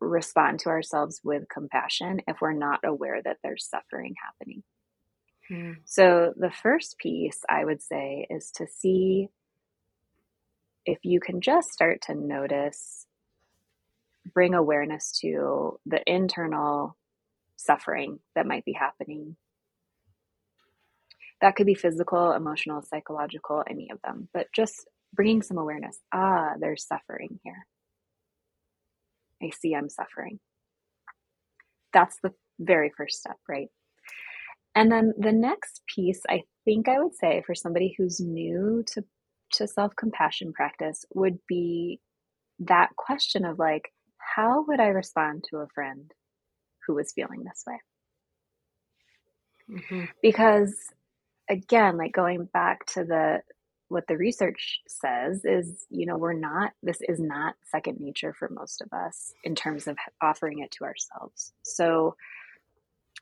respond 0.00 0.60
to 0.60 0.68
ourselves 0.68 1.20
with 1.24 1.48
compassion 1.52 2.20
if 2.26 2.40
we're 2.40 2.52
not 2.52 2.80
aware 2.84 3.20
that 3.22 3.38
there's 3.42 3.68
suffering 3.68 4.14
happening. 4.24 4.62
Hmm. 5.48 5.80
So 5.84 6.32
the 6.36 6.50
first 6.50 6.96
piece 6.98 7.40
I 7.48 7.64
would 7.64 7.82
say 7.82 8.26
is 8.30 8.50
to 8.56 8.66
see 8.66 9.28
if 10.86 10.98
you 11.02 11.20
can 11.20 11.40
just 11.40 11.70
start 11.70 12.02
to 12.02 12.14
notice 12.14 13.06
bring 14.32 14.54
awareness 14.54 15.18
to 15.20 15.78
the 15.86 16.00
internal 16.06 16.96
suffering 17.56 18.20
that 18.34 18.46
might 18.46 18.64
be 18.64 18.72
happening. 18.72 19.36
That 21.40 21.56
could 21.56 21.66
be 21.66 21.74
physical, 21.74 22.32
emotional, 22.32 22.82
psychological, 22.82 23.64
any 23.68 23.90
of 23.90 23.98
them, 24.02 24.28
but 24.34 24.46
just 24.54 24.86
bringing 25.14 25.42
some 25.42 25.58
awareness. 25.58 25.98
Ah, 26.12 26.52
there's 26.58 26.86
suffering 26.86 27.40
here. 27.42 27.66
I 29.42 29.50
see 29.50 29.74
I'm 29.74 29.88
suffering. 29.88 30.38
That's 31.92 32.18
the 32.22 32.32
very 32.58 32.92
first 32.96 33.20
step, 33.20 33.36
right? 33.48 33.68
And 34.74 34.92
then 34.92 35.14
the 35.18 35.32
next 35.32 35.82
piece, 35.92 36.20
I 36.28 36.42
think 36.64 36.88
I 36.88 37.00
would 37.00 37.14
say 37.14 37.42
for 37.44 37.54
somebody 37.54 37.94
who's 37.96 38.20
new 38.20 38.84
to, 38.88 39.04
to 39.54 39.66
self 39.66 39.96
compassion 39.96 40.52
practice 40.52 41.04
would 41.14 41.38
be 41.48 42.00
that 42.60 42.90
question 42.96 43.44
of 43.44 43.58
like, 43.58 43.92
how 44.18 44.64
would 44.68 44.78
I 44.78 44.88
respond 44.88 45.44
to 45.50 45.58
a 45.58 45.68
friend 45.74 46.12
who 46.86 46.94
was 46.94 47.12
feeling 47.12 47.42
this 47.44 47.64
way? 47.66 47.80
Mm-hmm. 49.70 50.04
Because 50.22 50.76
again, 51.50 51.98
like 51.98 52.12
going 52.12 52.48
back 52.52 52.86
to 52.94 53.04
the 53.04 53.42
what 53.88 54.06
the 54.06 54.16
research 54.16 54.80
says 54.86 55.44
is, 55.44 55.84
you 55.90 56.06
know, 56.06 56.16
we're 56.16 56.32
not, 56.32 56.70
this 56.80 56.98
is 57.08 57.18
not 57.18 57.56
second 57.72 57.98
nature 57.98 58.32
for 58.32 58.48
most 58.48 58.80
of 58.80 58.88
us 58.92 59.32
in 59.42 59.56
terms 59.56 59.88
of 59.88 59.96
offering 60.22 60.60
it 60.60 60.70
to 60.70 60.84
ourselves. 60.84 61.52
So 61.64 62.14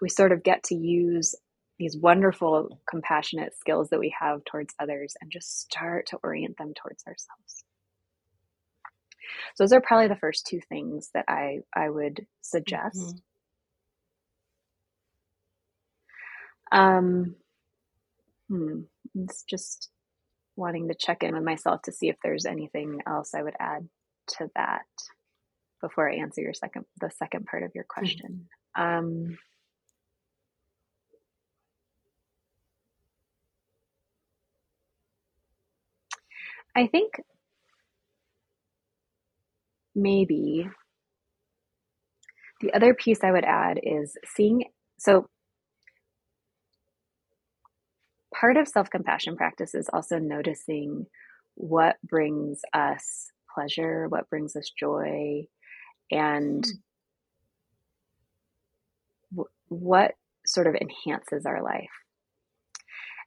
we 0.03 0.11
sort 0.11 0.31
of 0.31 0.43
get 0.43 0.63
to 0.65 0.75
use 0.75 1.35
these 1.79 1.97
wonderful, 1.97 2.79
compassionate 2.87 3.57
skills 3.59 3.89
that 3.89 3.99
we 3.99 4.15
have 4.21 4.45
towards 4.45 4.75
others 4.79 5.15
and 5.23 5.31
just 5.31 5.59
start 5.61 6.09
to 6.09 6.19
orient 6.23 6.59
them 6.59 6.75
towards 6.75 7.03
ourselves. 7.07 7.65
So 9.55 9.65
those 9.65 9.73
are 9.73 9.81
probably 9.81 10.09
the 10.09 10.17
first 10.17 10.47
two 10.47 10.61
things 10.69 11.09
that 11.15 11.25
I, 11.29 11.61
I 11.75 11.89
would 11.89 12.27
suggest. 12.43 13.17
Mm-hmm. 16.71 16.79
Um, 16.79 17.35
hmm, 18.49 18.81
it's 19.15 19.45
just 19.49 19.91
wanting 20.57 20.89
to 20.89 20.95
check 20.95 21.23
in 21.23 21.35
with 21.35 21.45
myself 21.45 21.83
to 21.83 21.93
see 21.93 22.09
if 22.09 22.17
there's 22.23 22.47
anything 22.47 23.01
else 23.07 23.33
I 23.35 23.43
would 23.43 23.55
add 23.61 23.89
to 24.39 24.51
that 24.57 24.87
before 25.81 26.11
I 26.11 26.17
answer 26.17 26.41
your 26.41 26.55
second 26.55 26.85
the 27.01 27.11
second 27.11 27.47
part 27.47 27.63
of 27.63 27.73
your 27.75 27.85
hmm. 27.85 28.01
question. 28.01 28.49
Mm-hmm. 28.77 28.83
Um, 28.83 29.39
I 36.77 36.87
think 36.87 37.21
maybe 39.95 40.69
the 42.61 42.73
other 42.73 42.95
piece 42.95 43.25
I 43.25 43.33
would 43.33 43.45
add 43.45 43.81
is 43.83 44.17
seeing 44.25 44.65
so 44.99 45.29
part 48.39 48.57
of 48.57 48.69
self 48.69 48.91
compassion 48.91 49.37
practice 49.37 49.75
is 49.75 49.89
also 49.93 50.19
noticing 50.19 51.07
what 51.55 51.97
brings 52.05 52.61
us 52.73 53.31
pleasure, 53.55 54.09
what 54.09 54.29
brings 54.31 54.55
us 54.57 54.71
joy, 54.79 55.47
and 56.11 56.65
mm. 56.65 56.71
w- 59.33 59.49
what 59.69 60.13
sort 60.47 60.67
of 60.67 60.75
enhances 60.75 61.47
our 61.47 61.63
life. 61.63 61.91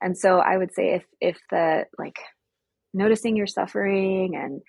And 0.02 0.18
so 0.18 0.40
I 0.40 0.58
would 0.58 0.74
say 0.74 0.96
if 0.96 1.06
if 1.20 1.38
the 1.50 1.86
like 1.98 2.20
noticing 2.94 3.36
your 3.36 3.48
suffering 3.48 4.36
and 4.36 4.62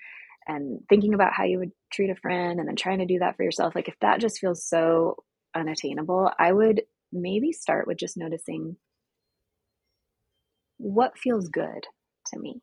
and 0.46 0.80
thinking 0.88 1.14
about 1.14 1.32
how 1.32 1.44
you 1.44 1.58
would 1.58 1.72
treat 1.92 2.10
a 2.10 2.16
friend 2.16 2.58
and 2.58 2.68
then 2.68 2.76
trying 2.76 2.98
to 2.98 3.06
do 3.06 3.20
that 3.20 3.36
for 3.36 3.44
yourself 3.44 3.74
like 3.74 3.88
if 3.88 3.94
that 4.00 4.20
just 4.20 4.38
feels 4.40 4.66
so 4.66 5.14
unattainable 5.54 6.30
i 6.38 6.52
would 6.52 6.82
maybe 7.12 7.52
start 7.52 7.86
with 7.86 7.96
just 7.96 8.16
noticing 8.16 8.76
what 10.82 11.16
feels 11.16 11.48
good 11.48 11.86
to 12.26 12.38
me? 12.38 12.60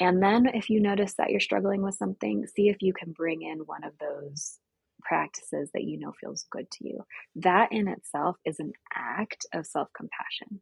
And 0.00 0.22
then 0.22 0.46
if 0.46 0.70
you 0.70 0.80
notice 0.80 1.14
that 1.14 1.30
you're 1.30 1.40
struggling 1.40 1.82
with 1.82 1.96
something, 1.96 2.46
see 2.46 2.68
if 2.68 2.76
you 2.80 2.92
can 2.92 3.12
bring 3.12 3.42
in 3.42 3.58
one 3.60 3.84
of 3.84 3.92
those 3.98 4.58
practices 5.00 5.70
that 5.74 5.84
you 5.84 5.98
know 5.98 6.12
feels 6.20 6.46
good 6.50 6.70
to 6.70 6.88
you. 6.88 7.04
That 7.36 7.72
in 7.72 7.88
itself 7.88 8.36
is 8.44 8.58
an 8.58 8.72
act 8.94 9.46
of 9.52 9.66
self 9.66 9.88
compassion. 9.96 10.60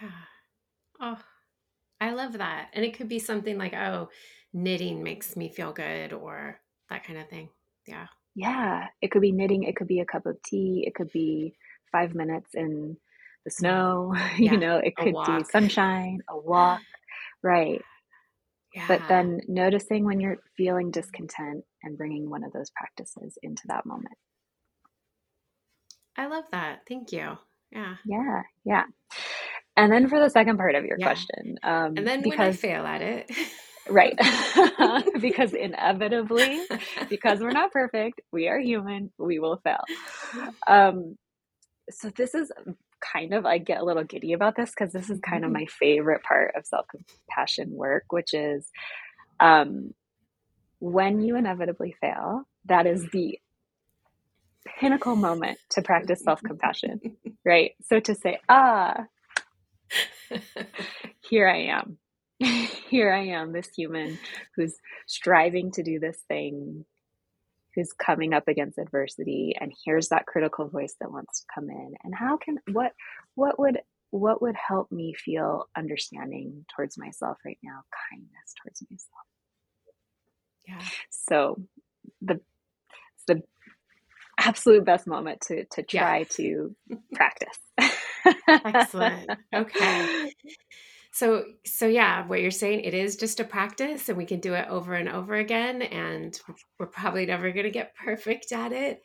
Yeah. 0.00 0.10
Oh, 1.00 1.20
I 2.00 2.12
love 2.12 2.34
that. 2.34 2.70
And 2.72 2.84
it 2.84 2.96
could 2.96 3.08
be 3.08 3.18
something 3.18 3.58
like, 3.58 3.74
oh, 3.74 4.08
knitting 4.52 5.02
makes 5.02 5.36
me 5.36 5.48
feel 5.48 5.72
good 5.72 6.12
or 6.12 6.60
that 6.88 7.04
kind 7.04 7.18
of 7.18 7.28
thing. 7.28 7.48
Yeah. 7.86 8.06
Yeah. 8.34 8.86
It 9.02 9.10
could 9.10 9.22
be 9.22 9.32
knitting, 9.32 9.64
it 9.64 9.76
could 9.76 9.88
be 9.88 10.00
a 10.00 10.06
cup 10.06 10.26
of 10.26 10.40
tea, 10.42 10.84
it 10.86 10.94
could 10.94 11.12
be 11.12 11.54
five 11.90 12.14
minutes 12.14 12.54
in 12.54 12.96
the 13.44 13.50
snow, 13.50 14.12
yeah. 14.38 14.52
you 14.52 14.56
know, 14.58 14.76
it 14.76 14.96
could 14.96 15.14
be 15.26 15.44
sunshine, 15.50 16.20
a 16.28 16.38
walk, 16.38 16.80
right. 17.42 17.82
Yeah. 18.74 18.86
But 18.88 19.02
then 19.08 19.40
noticing 19.48 20.04
when 20.04 20.18
you're 20.18 20.38
feeling 20.56 20.90
discontent 20.90 21.64
and 21.82 21.98
bringing 21.98 22.30
one 22.30 22.42
of 22.42 22.52
those 22.52 22.70
practices 22.70 23.36
into 23.42 23.62
that 23.66 23.84
moment. 23.84 24.16
I 26.16 26.26
love 26.26 26.44
that. 26.52 26.80
Thank 26.88 27.12
you. 27.12 27.36
Yeah. 27.70 27.96
Yeah. 28.06 28.42
Yeah. 28.64 28.84
And 29.76 29.90
then 29.90 30.08
for 30.08 30.20
the 30.20 30.28
second 30.28 30.58
part 30.58 30.74
of 30.74 30.84
your 30.84 30.96
yeah. 30.98 31.06
question, 31.06 31.58
um, 31.62 31.94
and 31.96 32.06
then 32.06 32.22
because, 32.22 32.38
when 32.38 32.48
I 32.48 32.52
fail 32.52 32.86
at 32.86 33.02
it, 33.02 33.30
right? 33.88 34.16
because 35.20 35.54
inevitably, 35.54 36.60
because 37.08 37.40
we're 37.40 37.52
not 37.52 37.72
perfect, 37.72 38.20
we 38.32 38.48
are 38.48 38.58
human, 38.58 39.10
we 39.18 39.38
will 39.38 39.60
fail. 39.64 39.82
Um, 40.66 41.16
so 41.90 42.10
this 42.10 42.34
is 42.34 42.52
kind 43.12 43.34
of 43.34 43.44
I 43.46 43.58
get 43.58 43.80
a 43.80 43.84
little 43.84 44.04
giddy 44.04 44.32
about 44.32 44.56
this 44.56 44.70
because 44.70 44.92
this 44.92 45.10
is 45.10 45.20
kind 45.20 45.44
of 45.44 45.50
mm-hmm. 45.50 45.60
my 45.60 45.66
favorite 45.66 46.22
part 46.22 46.54
of 46.56 46.66
self 46.66 46.86
compassion 46.88 47.70
work, 47.72 48.04
which 48.10 48.34
is 48.34 48.68
um, 49.40 49.94
when 50.78 51.20
you 51.20 51.36
inevitably 51.36 51.94
fail, 52.00 52.42
that 52.66 52.86
is 52.86 53.06
the 53.12 53.38
pinnacle 54.78 55.16
moment 55.16 55.58
to 55.70 55.82
practice 55.82 56.22
self 56.22 56.42
compassion, 56.42 57.00
right? 57.44 57.72
So 57.88 58.00
to 58.00 58.14
say, 58.14 58.38
ah, 58.48 59.04
here 61.28 61.48
I 61.48 61.64
am. 61.64 61.98
here 62.88 63.12
I 63.12 63.26
am, 63.26 63.52
this 63.52 63.68
human 63.76 64.18
who's 64.56 64.74
striving 65.06 65.70
to 65.72 65.82
do 65.82 66.00
this 66.00 66.18
thing 66.28 66.84
who's 67.74 67.92
coming 67.92 68.34
up 68.34 68.48
against 68.48 68.78
adversity 68.78 69.54
and 69.60 69.72
here's 69.84 70.08
that 70.08 70.26
critical 70.26 70.68
voice 70.68 70.94
that 71.00 71.10
wants 71.10 71.40
to 71.40 71.46
come 71.54 71.70
in. 71.70 71.94
And 72.04 72.14
how 72.14 72.36
can 72.36 72.58
what 72.72 72.92
what 73.34 73.58
would 73.58 73.80
what 74.10 74.42
would 74.42 74.56
help 74.56 74.92
me 74.92 75.14
feel 75.14 75.68
understanding 75.76 76.64
towards 76.74 76.98
myself 76.98 77.38
right 77.44 77.58
now 77.62 77.80
kindness 78.10 78.54
towards 78.62 78.82
myself? 78.90 79.10
Yeah. 80.68 80.88
So 81.10 81.62
the 82.20 82.40
the 83.26 83.42
absolute 84.38 84.84
best 84.84 85.06
moment 85.06 85.40
to 85.42 85.64
to 85.72 85.82
try 85.82 86.18
yeah. 86.18 86.24
to 86.30 86.76
practice. 87.14 87.58
Excellent. 88.48 89.30
Okay 89.54 90.32
so 91.12 91.44
so 91.64 91.86
yeah, 91.86 92.26
what 92.26 92.40
you're 92.40 92.50
saying 92.50 92.80
it 92.80 92.94
is 92.94 93.16
just 93.16 93.38
a 93.38 93.44
practice 93.44 94.08
and 94.08 94.16
we 94.16 94.24
can 94.24 94.40
do 94.40 94.54
it 94.54 94.66
over 94.68 94.94
and 94.94 95.08
over 95.08 95.34
again 95.34 95.82
and 95.82 96.38
we're 96.78 96.86
probably 96.86 97.26
never 97.26 97.50
going 97.52 97.64
to 97.64 97.70
get 97.70 97.94
perfect 98.04 98.50
at 98.52 98.72
it. 98.72 99.02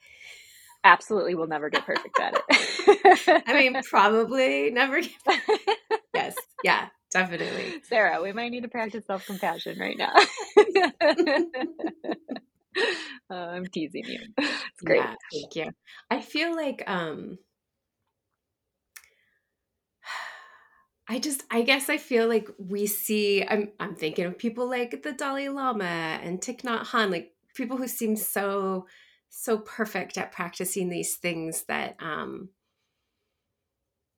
Absolutely 0.83 1.35
we'll 1.35 1.47
never 1.47 1.69
get 1.69 1.85
perfect 1.85 2.17
at 2.19 2.33
it. 2.49 3.43
I 3.47 3.53
mean, 3.53 3.81
probably 3.83 4.71
never 4.71 5.01
get 5.01 5.11
Yes. 6.13 6.35
Yeah, 6.63 6.87
definitely. 7.11 7.81
Sarah, 7.83 8.21
we 8.23 8.31
might 8.31 8.49
need 8.49 8.63
to 8.63 8.69
practice 8.69 9.05
self-compassion 9.05 9.77
right 9.77 9.97
now. 9.97 10.13
uh, 13.29 13.35
I'm 13.35 13.67
teasing 13.67 14.05
you. 14.05 14.19
It's 14.37 14.81
great. 14.83 14.99
Yeah, 15.01 15.15
thank 15.33 15.55
you. 15.55 15.71
I 16.09 16.21
feel 16.21 16.55
like 16.55 16.83
um 16.87 17.37
I 21.09 21.19
just 21.19 21.43
I 21.51 21.63
guess 21.63 21.89
I 21.89 21.97
feel 21.97 22.27
like 22.27 22.49
we 22.59 22.87
see 22.87 23.45
I'm 23.45 23.69
I'm 23.79 23.95
thinking 23.95 24.25
of 24.25 24.37
people 24.37 24.69
like 24.69 25.03
the 25.03 25.13
Dalai 25.13 25.49
Lama 25.49 25.85
and 25.85 26.41
Thich 26.41 26.63
Nhat 26.63 26.85
Hanh, 26.87 27.11
like 27.11 27.33
people 27.55 27.77
who 27.77 27.87
seem 27.87 28.15
so 28.17 28.87
so 29.29 29.59
perfect 29.59 30.17
at 30.17 30.31
practicing 30.33 30.89
these 30.89 31.15
things 31.17 31.65
that 31.69 31.97
um 32.01 32.49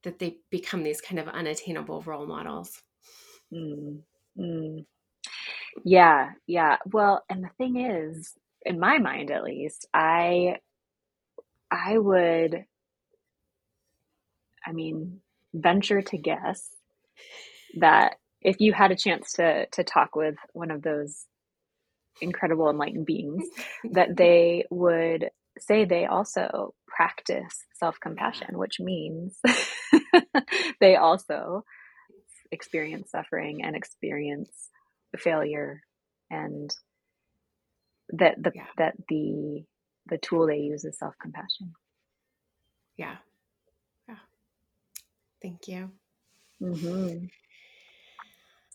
that 0.03 0.19
they 0.19 0.37
become 0.51 0.83
these 0.83 1.01
kind 1.01 1.19
of 1.19 1.27
unattainable 1.29 2.01
role 2.03 2.27
models. 2.27 2.81
Mm, 3.53 4.01
mm. 4.39 4.85
Yeah, 5.85 6.31
yeah. 6.47 6.77
Well, 6.91 7.23
and 7.29 7.43
the 7.43 7.49
thing 7.57 7.77
is, 7.79 8.33
in 8.65 8.79
my 8.79 8.99
mind 8.99 9.31
at 9.31 9.43
least, 9.43 9.87
I 9.93 10.57
I 11.71 11.97
would 11.97 12.65
I 14.65 14.71
mean 14.73 15.21
venture 15.53 16.01
to 16.01 16.17
guess 16.17 16.69
that 17.79 18.15
if 18.41 18.59
you 18.59 18.73
had 18.73 18.91
a 18.91 18.95
chance 18.95 19.33
to 19.33 19.65
to 19.67 19.83
talk 19.83 20.15
with 20.15 20.35
one 20.53 20.71
of 20.71 20.81
those 20.81 21.25
incredible 22.21 22.69
enlightened 22.69 23.05
beings 23.05 23.43
that 23.91 24.15
they 24.15 24.65
would 24.69 25.29
say 25.57 25.85
they 25.85 26.05
also 26.05 26.73
practice 26.87 27.65
self-compassion 27.75 28.57
which 28.57 28.79
means 28.79 29.37
they 30.79 30.95
also 30.95 31.63
experience 32.51 33.11
suffering 33.11 33.63
and 33.63 33.75
experience 33.75 34.69
failure 35.17 35.81
and 36.29 36.71
that 38.09 38.35
the 38.41 38.51
yeah. 38.55 38.63
that 38.77 38.95
the 39.07 39.63
the 40.07 40.17
tool 40.17 40.47
they 40.47 40.57
use 40.57 40.83
is 40.85 40.97
self-compassion. 40.97 41.73
Yeah. 42.97 43.17
Yeah. 44.07 44.15
Thank 45.41 45.67
you 45.67 45.91
mm-hmm. 46.61 47.25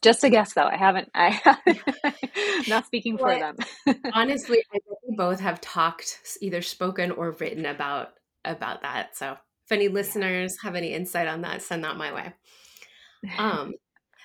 Just 0.04 0.22
a 0.22 0.28
guess, 0.28 0.52
though. 0.52 0.66
I 0.66 0.76
haven't. 0.76 1.10
I 1.14 1.40
not 2.68 2.84
speaking 2.84 3.16
for 3.16 3.34
them. 3.34 3.56
honestly, 4.12 4.58
I 4.70 4.78
think 4.78 4.98
we 5.08 5.16
both 5.16 5.40
have 5.40 5.62
talked, 5.62 6.20
either 6.42 6.60
spoken 6.60 7.10
or 7.10 7.30
written 7.32 7.64
about 7.64 8.10
about 8.44 8.82
that. 8.82 9.16
So, 9.16 9.32
if 9.32 9.72
any 9.72 9.88
listeners 9.88 10.58
have 10.62 10.74
any 10.74 10.92
insight 10.92 11.26
on 11.26 11.40
that, 11.40 11.62
send 11.62 11.84
that 11.84 11.96
my 11.96 12.12
way. 12.12 12.34
Um, 13.38 13.72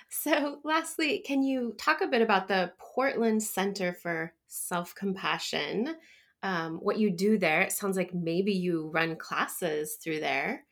so, 0.09 0.57
lastly, 0.65 1.23
can 1.25 1.43
you 1.43 1.75
talk 1.77 2.01
a 2.01 2.07
bit 2.07 2.21
about 2.21 2.49
the 2.49 2.73
Portland 2.77 3.41
Center 3.41 3.93
for 3.93 4.33
Self 4.47 4.93
Compassion? 4.95 5.95
Um, 6.43 6.79
what 6.81 6.99
you 6.99 7.09
do 7.09 7.37
there? 7.37 7.61
It 7.61 7.71
sounds 7.71 7.95
like 7.95 8.13
maybe 8.13 8.51
you 8.51 8.89
run 8.93 9.15
classes 9.15 9.97
through 10.03 10.19
there. 10.19 10.65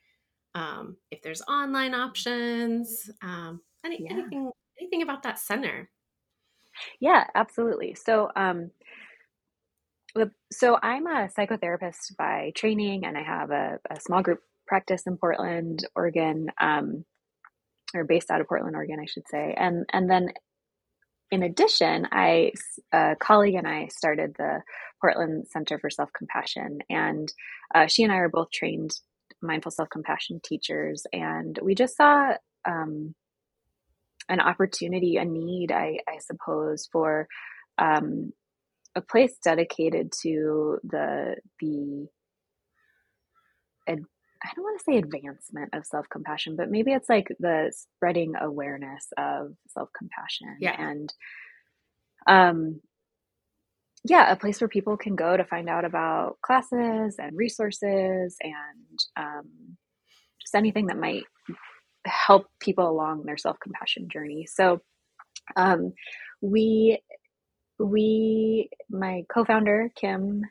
Um, 0.57 0.97
if 1.11 1.21
there's 1.21 1.43
online 1.43 1.93
options, 1.93 3.11
um, 3.21 3.61
any, 3.85 3.99
yeah. 4.01 4.13
anything 4.13 4.51
anything 4.79 5.03
about 5.03 5.21
that 5.23 5.37
center? 5.37 5.89
Yeah, 6.99 7.25
absolutely. 7.35 7.95
So, 7.95 8.29
um, 8.35 8.71
so 10.51 10.79
I'm 10.81 11.05
a 11.05 11.29
psychotherapist 11.37 12.17
by 12.17 12.53
training, 12.55 13.05
and 13.05 13.17
I 13.17 13.23
have 13.23 13.51
a, 13.51 13.79
a 13.91 13.99
small 13.99 14.23
group 14.23 14.39
practice 14.65 15.03
in 15.05 15.17
Portland, 15.17 15.85
Oregon, 15.95 16.47
um, 16.59 17.05
or 17.93 18.03
based 18.03 18.31
out 18.31 18.41
of 18.41 18.47
Portland, 18.47 18.75
Oregon, 18.75 18.99
I 18.99 19.05
should 19.05 19.27
say. 19.29 19.53
And 19.55 19.85
and 19.93 20.09
then, 20.09 20.29
in 21.29 21.43
addition, 21.43 22.07
I 22.11 22.53
a 22.91 23.15
colleague 23.19 23.55
and 23.55 23.67
I 23.67 23.89
started 23.89 24.33
the 24.39 24.61
Portland 25.01 25.47
Center 25.49 25.77
for 25.77 25.91
Self 25.91 26.09
Compassion, 26.17 26.79
and 26.89 27.31
uh, 27.75 27.85
she 27.85 28.01
and 28.01 28.11
I 28.11 28.17
are 28.17 28.29
both 28.29 28.49
trained 28.49 28.97
mindful 29.41 29.71
self 29.71 29.89
compassion 29.89 30.39
teachers, 30.43 31.05
and 31.13 31.57
we 31.61 31.75
just 31.75 31.97
saw 31.97 32.33
um, 32.65 33.15
an 34.29 34.39
opportunity, 34.39 35.17
a 35.17 35.25
need, 35.25 35.71
I, 35.71 35.99
I 36.07 36.19
suppose, 36.19 36.87
for 36.91 37.27
um, 37.77 38.33
a 38.95 39.01
place 39.01 39.37
dedicated 39.43 40.11
to 40.23 40.79
the 40.83 41.35
the 41.59 42.07
I 44.43 44.51
don't 44.55 44.63
want 44.63 44.79
to 44.79 44.83
say 44.83 44.97
advancement 44.97 45.69
of 45.73 45.85
self 45.85 46.07
compassion, 46.09 46.55
but 46.55 46.69
maybe 46.69 46.91
it's 46.93 47.09
like 47.09 47.27
the 47.39 47.71
spreading 47.75 48.33
awareness 48.39 49.07
of 49.17 49.53
self 49.69 49.89
compassion. 49.97 50.57
Yeah. 50.59 50.75
And 50.79 51.13
um 52.27 52.81
yeah, 54.07 54.31
a 54.31 54.35
place 54.35 54.61
where 54.61 54.67
people 54.67 54.97
can 54.97 55.15
go 55.15 55.35
to 55.35 55.43
find 55.43 55.69
out 55.69 55.85
about 55.85 56.37
classes 56.41 57.15
and 57.19 57.35
resources 57.35 58.37
and 58.41 58.99
um, 59.17 59.77
just 60.41 60.55
anything 60.55 60.87
that 60.87 60.97
might 60.97 61.23
help 62.05 62.47
people 62.59 62.89
along 62.89 63.23
their 63.23 63.37
self 63.37 63.57
compassion 63.59 64.07
journey. 64.09 64.47
So, 64.49 64.81
um, 65.55 65.93
we 66.41 66.99
we 67.79 68.69
my 68.89 69.23
co-founder 69.31 69.91
Kim 69.95 70.41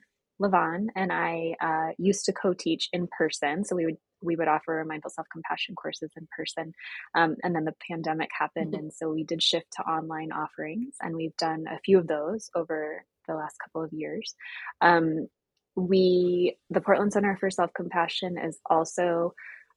Levon 0.40 0.88
and 0.94 1.12
I 1.12 1.54
uh, 1.60 1.92
used 1.98 2.26
to 2.26 2.32
co-teach 2.32 2.88
in 2.92 3.08
person. 3.16 3.64
So 3.64 3.74
we 3.74 3.86
would 3.86 3.96
we 4.22 4.36
would 4.36 4.48
offer 4.48 4.84
mindful 4.86 5.10
self 5.10 5.26
compassion 5.32 5.74
courses 5.74 6.10
in 6.16 6.28
person, 6.36 6.72
um, 7.14 7.36
and 7.42 7.54
then 7.54 7.64
the 7.64 7.74
pandemic 7.88 8.30
happened, 8.38 8.72
mm-hmm. 8.72 8.84
and 8.84 8.92
so 8.92 9.10
we 9.10 9.24
did 9.24 9.42
shift 9.42 9.66
to 9.76 9.82
online 9.82 10.32
offerings, 10.32 10.96
and 11.00 11.14
we've 11.16 11.36
done 11.36 11.64
a 11.70 11.78
few 11.84 11.98
of 11.98 12.06
those 12.06 12.50
over 12.54 13.04
the 13.26 13.34
last 13.34 13.56
couple 13.62 13.82
of 13.82 13.92
years. 13.92 14.34
Um, 14.80 15.28
we 15.74 16.56
the 16.70 16.80
Portland 16.80 17.12
Center 17.12 17.36
for 17.38 17.50
Self 17.50 17.72
Compassion 17.74 18.38
is 18.38 18.58
also 18.68 19.34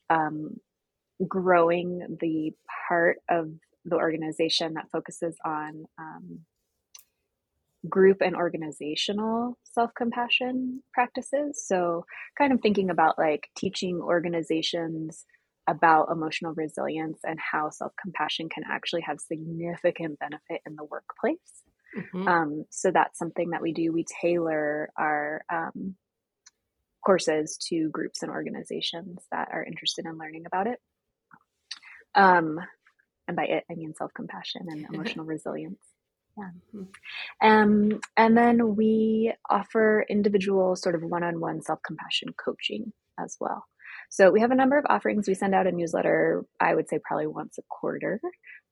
um, 0.09 0.57
growing 1.27 2.17
the 2.19 2.53
part 2.87 3.17
of 3.29 3.49
the 3.85 3.95
organization 3.95 4.75
that 4.75 4.89
focuses 4.91 5.35
on 5.45 5.85
um, 5.97 6.39
group 7.87 8.17
and 8.21 8.35
organizational 8.35 9.57
self 9.63 9.91
compassion 9.95 10.83
practices. 10.93 11.63
So, 11.65 12.05
kind 12.37 12.51
of 12.51 12.61
thinking 12.61 12.89
about 12.89 13.17
like 13.17 13.49
teaching 13.57 14.01
organizations 14.01 15.25
about 15.67 16.09
emotional 16.11 16.53
resilience 16.55 17.19
and 17.23 17.39
how 17.39 17.69
self 17.69 17.93
compassion 18.01 18.49
can 18.49 18.63
actually 18.69 19.01
have 19.01 19.19
significant 19.19 20.19
benefit 20.19 20.61
in 20.65 20.75
the 20.75 20.83
workplace. 20.83 21.63
Mm-hmm. 21.97 22.27
Um, 22.27 22.65
so, 22.69 22.91
that's 22.91 23.17
something 23.17 23.51
that 23.51 23.61
we 23.61 23.73
do. 23.73 23.91
We 23.91 24.05
tailor 24.21 24.89
our 24.97 25.43
um, 25.51 25.95
courses 27.05 27.57
to 27.69 27.89
groups 27.89 28.21
and 28.21 28.31
organizations 28.31 29.19
that 29.31 29.49
are 29.51 29.63
interested 29.63 30.05
in 30.05 30.17
learning 30.17 30.45
about 30.45 30.67
it. 30.67 30.79
Um, 32.15 32.59
and 33.27 33.35
by 33.35 33.45
it, 33.45 33.63
I 33.69 33.75
mean 33.75 33.93
self 33.95 34.13
compassion 34.13 34.67
and 34.67 34.85
emotional 34.93 35.25
resilience. 35.25 35.79
Yeah. 36.37 36.49
Mm-hmm. 36.75 37.47
Um, 37.47 37.99
and 38.17 38.37
then 38.37 38.75
we 38.75 39.33
offer 39.49 40.05
individual, 40.09 40.75
sort 40.75 40.95
of 40.95 41.03
one 41.03 41.23
on 41.23 41.39
one 41.39 41.61
self 41.61 41.79
compassion 41.85 42.29
coaching 42.43 42.93
as 43.19 43.37
well. 43.39 43.65
So 44.09 44.31
we 44.31 44.41
have 44.41 44.51
a 44.51 44.55
number 44.55 44.77
of 44.77 44.85
offerings. 44.89 45.27
We 45.27 45.35
send 45.35 45.53
out 45.53 45.67
a 45.67 45.71
newsletter, 45.71 46.43
I 46.59 46.73
would 46.73 46.89
say 46.89 46.99
probably 47.03 47.27
once 47.27 47.57
a 47.59 47.63
quarter. 47.69 48.19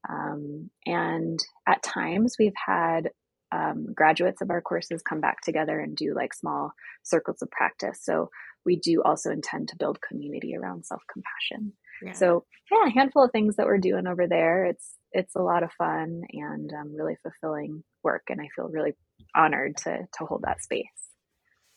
Um, 0.09 0.69
and 0.85 1.39
at 1.67 1.83
times 1.83 2.35
we've 2.39 2.53
had 2.55 3.09
um, 3.51 3.87
graduates 3.93 4.41
of 4.41 4.49
our 4.49 4.61
courses 4.61 5.01
come 5.01 5.21
back 5.21 5.41
together 5.41 5.79
and 5.79 5.95
do 5.95 6.13
like 6.13 6.33
small 6.33 6.71
circles 7.03 7.41
of 7.41 7.51
practice. 7.51 7.99
So 8.03 8.29
we 8.65 8.75
do 8.75 9.01
also 9.03 9.31
intend 9.31 9.69
to 9.69 9.77
build 9.77 10.01
community 10.01 10.55
around 10.55 10.85
self 10.85 11.01
compassion. 11.11 11.73
Yeah. 12.03 12.13
So 12.13 12.45
yeah, 12.71 12.87
a 12.87 12.91
handful 12.91 13.23
of 13.23 13.31
things 13.31 13.55
that 13.55 13.65
we're 13.65 13.77
doing 13.77 14.07
over 14.07 14.27
there. 14.27 14.65
It's 14.65 14.95
it's 15.11 15.35
a 15.35 15.41
lot 15.41 15.63
of 15.63 15.71
fun 15.73 16.23
and 16.33 16.71
um, 16.73 16.93
really 16.95 17.15
fulfilling 17.23 17.83
work, 18.03 18.23
and 18.29 18.41
I 18.41 18.49
feel 18.55 18.67
really 18.67 18.93
honored 19.35 19.77
to 19.77 19.99
to 19.99 20.25
hold 20.25 20.43
that 20.43 20.61
space. 20.61 20.85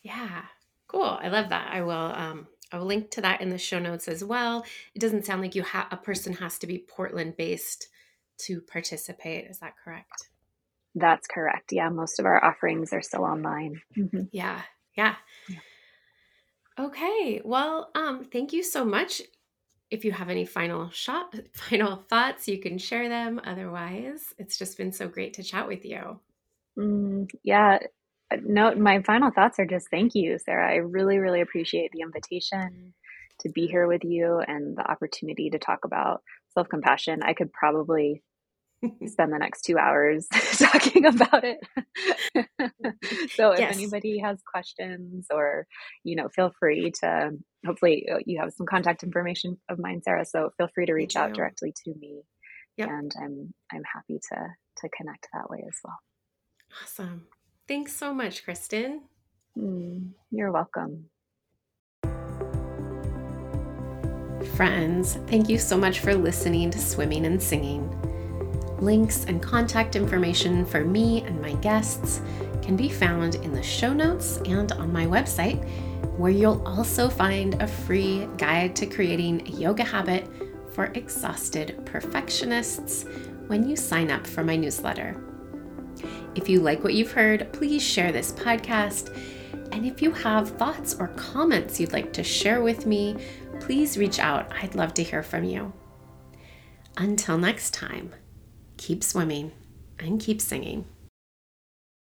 Yeah, 0.03 0.43
cool. 0.89 1.19
I 1.21 1.29
love 1.29 1.51
that. 1.51 1.71
I 1.73 1.83
will 1.83 1.93
um, 1.93 2.49
I 2.73 2.79
will 2.79 2.87
link 2.87 3.11
to 3.13 3.21
that 3.23 3.41
in 3.41 3.51
the 3.51 3.59
show 3.59 3.79
notes 3.79 4.09
as 4.09 4.25
well. 4.25 4.65
It 4.95 5.01
doesn't 5.01 5.25
sound 5.25 5.43
like 5.43 5.55
you 5.55 5.63
have 5.63 5.87
a 5.91 5.97
person 5.97 6.35
has 6.35 6.59
to 6.59 6.67
be 6.67 6.85
Portland 6.89 7.37
based 7.37 7.89
to 8.47 8.61
participate. 8.61 9.47
Is 9.51 9.59
that 9.61 9.75
correct? 9.83 10.29
That's 10.95 11.27
correct. 11.27 11.73
Yeah, 11.73 11.89
most 11.89 12.19
of 12.19 12.27
our 12.27 12.45
offerings 12.45 12.93
are 12.93 13.03
still 13.03 13.25
online. 13.25 13.81
Mm-hmm. 13.97 14.23
Yeah, 14.33 14.61
yeah. 14.97 15.15
yeah. 15.49 15.59
Okay. 16.79 17.41
Well, 17.45 17.91
um, 17.95 18.25
thank 18.25 18.53
you 18.53 18.63
so 18.63 18.85
much 18.85 19.23
if 19.91 20.05
you 20.05 20.13
have 20.13 20.31
any 20.31 20.45
final 20.45 20.89
shot 20.91 21.35
final 21.53 21.97
thoughts 22.09 22.49
you 22.49 22.59
can 22.59 22.79
share 22.79 23.09
them 23.09 23.41
otherwise 23.45 24.33
it's 24.39 24.59
just 24.59 24.79
been 24.79 24.93
so 24.93 25.09
great 25.09 25.35
to 25.35 25.43
chat 25.43 25.67
with 25.67 25.85
you 25.85 26.21
mm, 26.79 27.31
yeah 27.43 27.79
no 28.43 28.75
my 28.75 29.03
final 29.03 29.31
thoughts 29.31 29.59
are 29.59 29.67
just 29.67 29.89
thank 29.91 30.15
you 30.15 30.39
sarah 30.39 30.71
i 30.71 30.77
really 30.77 31.19
really 31.19 31.41
appreciate 31.41 31.91
the 31.93 32.01
invitation 32.01 32.95
to 33.41 33.49
be 33.49 33.67
here 33.67 33.87
with 33.87 34.05
you 34.05 34.41
and 34.47 34.77
the 34.77 34.89
opportunity 34.89 35.51
to 35.51 35.59
talk 35.59 35.85
about 35.85 36.23
self-compassion 36.55 37.23
i 37.23 37.33
could 37.33 37.53
probably 37.53 38.23
spend 39.07 39.33
the 39.33 39.39
next 39.39 39.63
two 39.63 39.79
hours 39.79 40.27
talking 40.59 41.07
about 41.07 41.45
it. 41.45 41.59
so 43.35 43.53
if 43.53 43.61
yes. 43.61 43.77
anybody 43.77 44.19
has 44.19 44.41
questions 44.43 45.27
or, 45.31 45.67
you 46.05 46.17
know, 46.17 46.29
feel 46.29 46.53
free 46.59 46.93
to, 47.01 47.31
hopefully 47.67 48.07
uh, 48.11 48.19
you 48.25 48.41
have 48.41 48.53
some 48.53 48.67
contact 48.67 49.03
information 49.03 49.59
of 49.69 49.79
mine, 49.79 50.01
Sarah. 50.03 50.25
So 50.25 50.51
feel 50.57 50.69
free 50.75 50.87
to 50.87 50.95
reach 50.95 51.17
out 51.17 51.35
directly 51.35 51.75
to 51.85 51.95
me. 52.01 52.23
Yep. 52.77 52.89
And 52.89 53.13
I'm, 53.21 53.55
I'm 53.73 53.83
happy 53.95 54.19
to, 54.33 54.37
to 54.37 54.89
connect 54.97 55.29
that 55.35 55.51
way 55.51 55.63
as 55.67 55.77
well. 55.85 55.99
Awesome. 56.83 57.27
Thanks 57.69 57.95
so 57.95 58.15
much, 58.15 58.45
Kristen. 58.45 59.03
Mm, 59.59 60.11
you're 60.31 60.53
welcome. 60.53 61.07
Friends, 64.55 65.19
thank 65.27 65.49
you 65.49 65.59
so 65.59 65.77
much 65.77 66.01
for 66.01 66.15
listening 66.15 66.71
to 66.71 66.79
Swimming 66.79 67.27
and 67.27 67.43
Singing. 67.43 68.10
Links 68.81 69.25
and 69.27 69.43
contact 69.43 69.95
information 69.95 70.65
for 70.65 70.85
me 70.85 71.23
and 71.23 71.41
my 71.41 71.53
guests 71.55 72.23
can 72.63 72.77
be 72.77 72.89
found 72.89 73.35
in 73.37 73.53
the 73.53 73.63
show 73.63 73.93
notes 73.93 74.39
and 74.47 74.73
on 74.73 74.93
my 74.93 75.07
website, 75.07 75.63
where 76.17 76.31
you'll 76.31 76.67
also 76.67 77.09
find 77.09 77.61
a 77.63 77.67
free 77.67 78.27
guide 78.39 78.75
to 78.77 78.87
creating 78.87 79.47
a 79.47 79.51
yoga 79.51 79.85
habit 79.85 80.27
for 80.73 80.87
exhausted 80.95 81.79
perfectionists 81.85 83.05
when 83.49 83.69
you 83.69 83.77
sign 83.77 84.11
up 84.11 84.27
for 84.27 84.43
my 84.43 84.57
newsletter. 84.57 85.21
If 86.35 86.49
you 86.49 86.61
like 86.61 86.83
what 86.83 86.95
you've 86.95 87.13
heard, 87.13 87.53
please 87.53 87.83
share 87.83 88.13
this 88.13 88.33
podcast. 88.33 89.15
And 89.73 89.85
if 89.85 90.01
you 90.01 90.11
have 90.13 90.51
thoughts 90.51 90.95
or 90.99 91.09
comments 91.09 91.79
you'd 91.81 91.93
like 91.93 92.13
to 92.15 92.25
share 92.25 92.63
with 92.63 92.87
me, 92.87 93.17
please 93.61 93.99
reach 93.99 94.19
out. 94.19 94.51
I'd 94.63 94.75
love 94.75 94.95
to 94.95 95.03
hear 95.03 95.23
from 95.23 95.45
you. 95.45 95.73
Until 96.97 97.37
next 97.37 97.75
time, 97.75 98.13
keep 98.81 99.05
swimming 99.05 99.53
and 99.99 100.19
keep 100.19 100.41
singing. 100.41 100.87